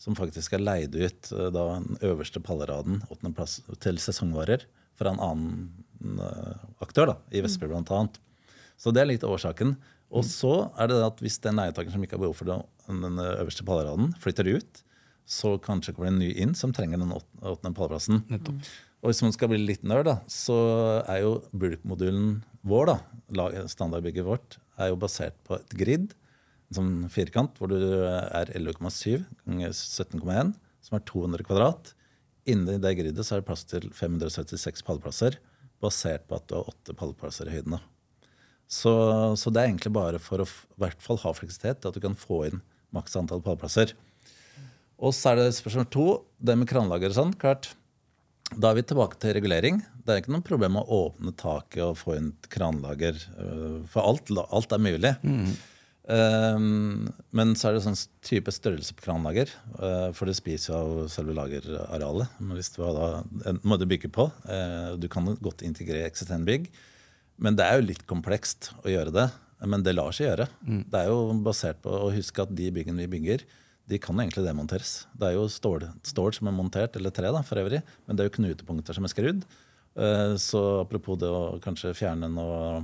[0.02, 4.66] som faktisk er leid ut eh, da den øverste palleraden, åttende plass, til sesongvarer
[4.98, 8.18] fra en annen eh, aktør da, i Vestby blant annet.
[8.80, 9.76] Så det er litt årsaken.
[10.12, 12.50] Og så er det at hvis den leietakeren som ikke har behov for
[12.90, 14.82] den øverste pallraden, flytter ut,
[15.24, 18.18] så kanskje kommer det en ny inn som trenger den åt- åttende pallplassen.
[19.02, 20.56] Og hvis man skal bli litt nerd, da, så
[21.08, 26.12] er jo bulk-modulen vår, da, standardbygget vårt, er jo basert på et grid,
[26.76, 30.52] sånn firkant, hvor du er 11,7 ganger 17,1,
[30.82, 31.92] som er 200 kvadrat.
[32.50, 35.38] Inni det gridet så er det plass til 576 pallplasser,
[35.82, 37.78] basert på at du har åtte pallplasser i høyden.
[38.72, 38.92] Så,
[39.36, 42.16] så det er egentlig bare for å i hvert fall ha fleksibilitet, at du kan
[42.18, 42.62] få inn
[42.96, 43.92] maks antall pallplasser.
[45.02, 46.06] Og så er det spørsmål to,
[46.38, 47.34] det med kranlager og sånn.
[47.38, 47.72] klart,
[48.52, 49.80] Da er vi tilbake til regulering.
[50.04, 53.16] Det er ikke noe problem å åpne taket og få inn kranlager.
[53.40, 55.14] øh, For alt, alt er mulig.
[56.02, 59.52] Um, men så er det sånn type størrelse på kranlager.
[59.76, 62.40] Uh, for det spiser jo av selve lagerarealet.
[62.40, 63.12] Men Hvis du da,
[63.48, 64.26] en må du bygge på.
[64.48, 66.68] Uh, du kan godt integrere eksisterende bygg.
[67.42, 69.28] Men det er jo litt komplekst å gjøre det.
[69.62, 70.48] Men det lar seg gjøre.
[70.90, 73.44] Det er jo basert på å huske at de byggene vi bygger,
[73.90, 75.06] de kan egentlig demonteres.
[75.14, 78.24] Det er jo stål, stål som er montert, eller tre da, for øvrig, men det
[78.24, 79.44] er jo knutepunkter som er skrudd.
[79.94, 82.82] Uh, Så apropos det å kanskje fjerne noe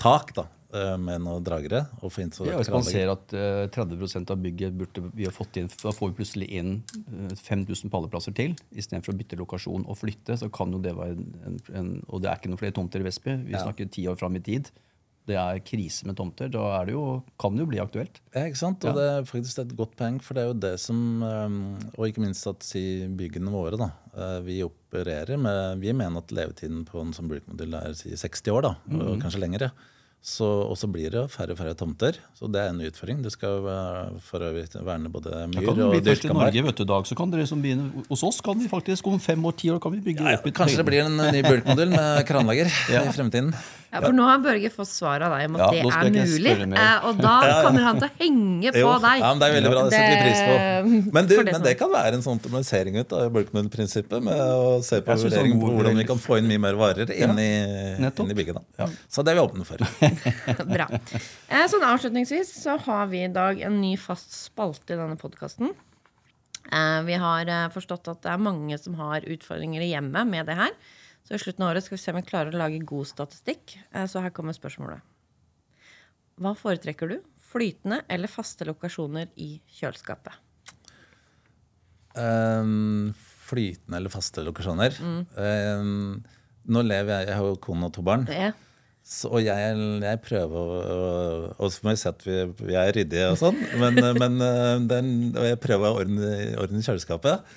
[0.00, 3.66] tak da, med noen dragere og få inn så Ja, hvis man ser at uh,
[3.72, 6.72] 30 av bygget burde vi ha fått inn, da får vi plutselig inn
[7.06, 8.56] uh, 5000 palleplasser til.
[8.74, 12.20] Istedenfor å bytte lokasjon og flytte, så kan jo det være en, en, en Og
[12.22, 13.38] det er ikke noen flere tomter i Vestby.
[13.46, 13.62] Vi Ja.
[13.62, 14.70] snakker ti år fram i tid.
[15.26, 16.46] Det er krise med tomter.
[16.54, 18.20] Da er det jo, kan det jo bli aktuelt.
[18.30, 18.84] Ja, ikke sant?
[18.86, 21.56] Og det er faktisk et godt poeng, for det er jo det som um,
[21.98, 22.82] Og ikke minst at si
[23.18, 23.88] byggene våre, da.
[24.14, 28.54] eh, Vi opererer med Vi mener at levetiden på en sånn brukermodell er si 60
[28.54, 28.72] år, da.
[29.00, 29.72] Og kanskje lengre.
[30.26, 32.16] Så, og så blir det færre og færre tomter.
[32.34, 33.20] Så det er en utfordring.
[33.22, 36.32] Du skal uh, for øvrig verne både myr og bli først i.
[36.34, 39.20] Norge, vet du, Dag, så kan dere som begynne Hos oss kan vi faktisk om
[39.22, 41.94] fem år, ti år kan vi bygge Ja, ja, kanskje det blir en ny bulkmodell
[41.94, 43.54] med kranlager i fremtiden.
[43.96, 45.68] Ja, for nå har Børge fått svar av deg om at Ja,
[46.02, 46.54] det er mulig.
[46.74, 49.22] eh, Og da kommer han til å henge på Jo, deg.
[49.22, 49.84] Ja, men Det er veldig bra.
[49.86, 51.14] Det setter vi pris på.
[51.14, 54.26] Men, du, det men det kan være en sånn optimalisering ut av bulkmodellprinsippet.
[54.26, 57.14] Med å se på er vurdering på hvordan vi kan få inn mye mer varer
[57.14, 57.50] inn i,
[58.02, 58.58] inn i bygget.
[58.76, 58.90] Da.
[59.06, 59.86] Så det er vi åpne for.
[60.76, 60.86] Bra.
[61.48, 65.72] Eh, Sånn avslutningsvis så har vi i dag en ny fast spalte i denne podkasten.
[67.06, 70.56] Vi har eh, forstått at det er mange som har utfordringer i hjemmet med det
[70.58, 70.72] her.
[71.26, 73.76] Så i slutten av året skal vi se om vi klarer å lage god statistikk.
[73.92, 75.02] Eh, Så her kommer spørsmålet.
[76.42, 77.20] Hva foretrekker du?
[77.46, 80.34] Flytende eller faste lokasjoner i kjøleskapet?
[82.16, 83.12] Um,
[83.46, 84.94] flytende eller faste lokasjoner.
[85.36, 86.22] Um,
[86.66, 88.24] nå lever jeg Jeg har jo kone og to barn.
[88.28, 88.54] Det er
[89.06, 93.28] Så, og jeg, jeg prøver Og så må vi si at vi, vi er ryddige
[93.30, 97.54] og sånn, men, men eh, den, og jeg prøver å ordne, ordne kjøleskapet.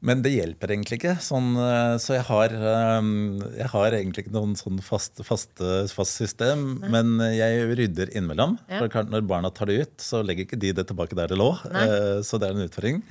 [0.00, 1.14] Men det hjelper egentlig ikke.
[1.22, 3.08] Sånn, eh, så jeg har, eh,
[3.60, 5.62] jeg har egentlig ikke noen sånn fast, fast,
[5.94, 6.80] fast system.
[6.90, 8.58] Men jeg rydder innimellom.
[8.66, 8.82] Ja.
[8.82, 11.52] For når barna tar det ut, så legger ikke de det tilbake der det lå.
[11.70, 11.84] Nei.
[11.86, 13.02] Eh, Så det er en utfordring.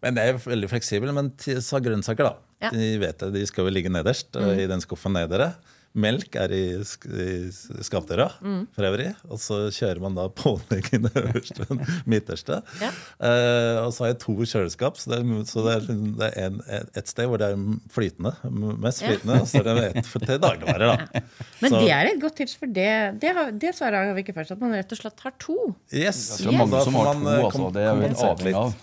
[0.00, 1.12] Men det er veldig fleksibel.
[1.14, 2.34] Men så grønnsaker, da.
[2.64, 2.72] Ja.
[2.74, 4.54] De vet det, de skal jo ligge nederst mm.
[4.64, 5.52] i den skuffen nedere.
[5.98, 7.50] Melk er i, i
[7.82, 9.08] skapdøra for øvrig.
[9.26, 11.66] Og så kjører man da pålegget øverste,
[12.06, 12.60] midterste.
[12.78, 12.90] Ja.
[13.18, 16.28] Uh, og så har jeg to kjøleskap, så det er, så det er, liksom- det
[16.30, 16.60] er en,
[17.00, 18.32] et sted hvor det er flytende.
[18.78, 19.08] Mest Ja.
[19.10, 19.40] flytende.
[19.42, 21.24] Og så er det et for- til dagligvarer, da.
[21.60, 24.22] Men Så- det er et godt tips, for det, det, har, det svaret har vi
[24.22, 24.52] ikke først.
[24.54, 25.58] At man rett og slett har to.
[25.92, 26.22] Yes.
[26.38, 26.84] Det er mange yes.
[26.84, 27.72] som har to, eh, altså.
[27.74, 28.74] Det er jo en avhengig av.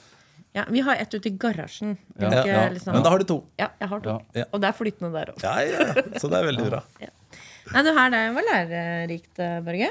[0.57, 1.95] Ja, Vi har ett ute i garasjen.
[2.17, 2.65] Ja, ikke ja.
[2.73, 3.43] liksom- Men da har du to.
[3.61, 4.17] Ja, jeg har to.
[4.51, 5.43] Og det er flytende der òg.
[5.45, 5.93] Ja, ja.
[6.17, 6.81] Så det er veldig bra.
[7.73, 9.89] Nei, du her det var lærerikt, eh, Børge.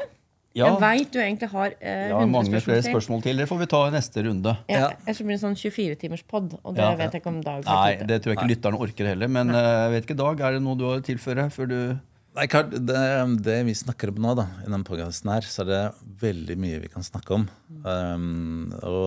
[0.57, 2.93] Ja, Jeg veit du egentlig har eh, ja 100 mange flere spørsmål til.
[2.95, 3.37] spørsmål til.
[3.43, 4.55] Det får vi ta i neste runde.
[4.73, 4.87] Ja.
[5.05, 8.23] Ellers blir det sånn 24-timers pod, og det vet jeg ikke om Dag Nei, det
[8.25, 9.29] tror jeg ikke lytterne orker heller.
[9.29, 11.79] Men jeg jeg vet ikke, Dag, er det noe du har å tilføre før du
[12.37, 13.03] Nei, Karl, det,
[13.47, 15.85] det vi snakker om nå, da, i denne podkasten her, så er det
[16.21, 17.47] veldig mye vi kan snakke om.
[17.81, 19.07] Um, og,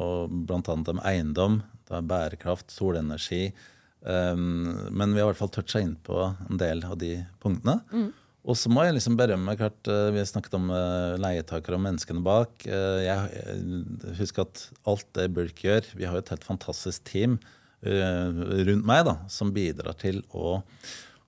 [0.00, 1.58] og blant annet om eiendom,
[1.90, 3.50] det er bærekraft, solenergi.
[4.00, 7.82] Um, men vi har i hvert fall toucha inn på en del av de punktene.
[8.48, 11.84] Og så må jeg liksom berømme klart, eh, Vi har snakket om uh, leietakere og
[11.84, 12.64] menneskene bak.
[12.64, 13.44] Eh, jeg,
[14.16, 17.36] husker at alt det Bulk gjør Vi har jo et helt fantastisk team
[17.84, 20.62] eh, rundt meg da, som bidrar til å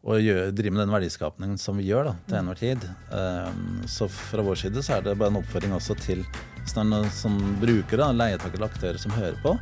[0.02, 2.86] og gjøre, drive med den verdiskapningen som vi gjør da, til enhver tid.
[3.14, 6.24] Um, så fra vår side så er det bare en oppfordring også til
[6.66, 9.54] sånne, som brukere, leietakere og aktører som hører på,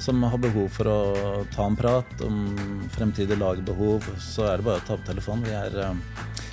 [0.00, 0.98] som har behov for å
[1.52, 2.38] ta en prat om
[2.92, 5.44] fremtidige lagerbehov, så er det bare å ta opp telefonen.
[5.48, 6.00] Vi, er, um,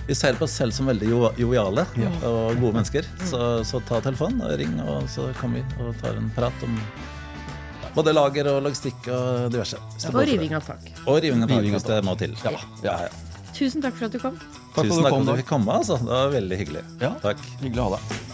[0.09, 1.87] vi ser på oss selv som veldig jo, joviale
[2.27, 3.07] og gode mennesker.
[3.23, 6.75] Så, så ta telefonen og ring, og så kommer vi og tar en prat om
[7.95, 9.79] både lager og logistikk og diverse.
[9.79, 10.91] Er Og riving av tak.
[11.07, 12.35] Og riving av tak hvis det må til.
[12.43, 12.59] Ja.
[12.83, 12.99] ja.
[13.59, 14.39] Tusen takk for at du kom.
[14.73, 15.77] for Tusen takk for at du fikk komme.
[15.81, 15.99] Altså.
[15.99, 16.83] Det var veldig hyggelig.
[17.03, 17.41] Ja, Takk.
[17.59, 18.28] Hyggelig å ha deg.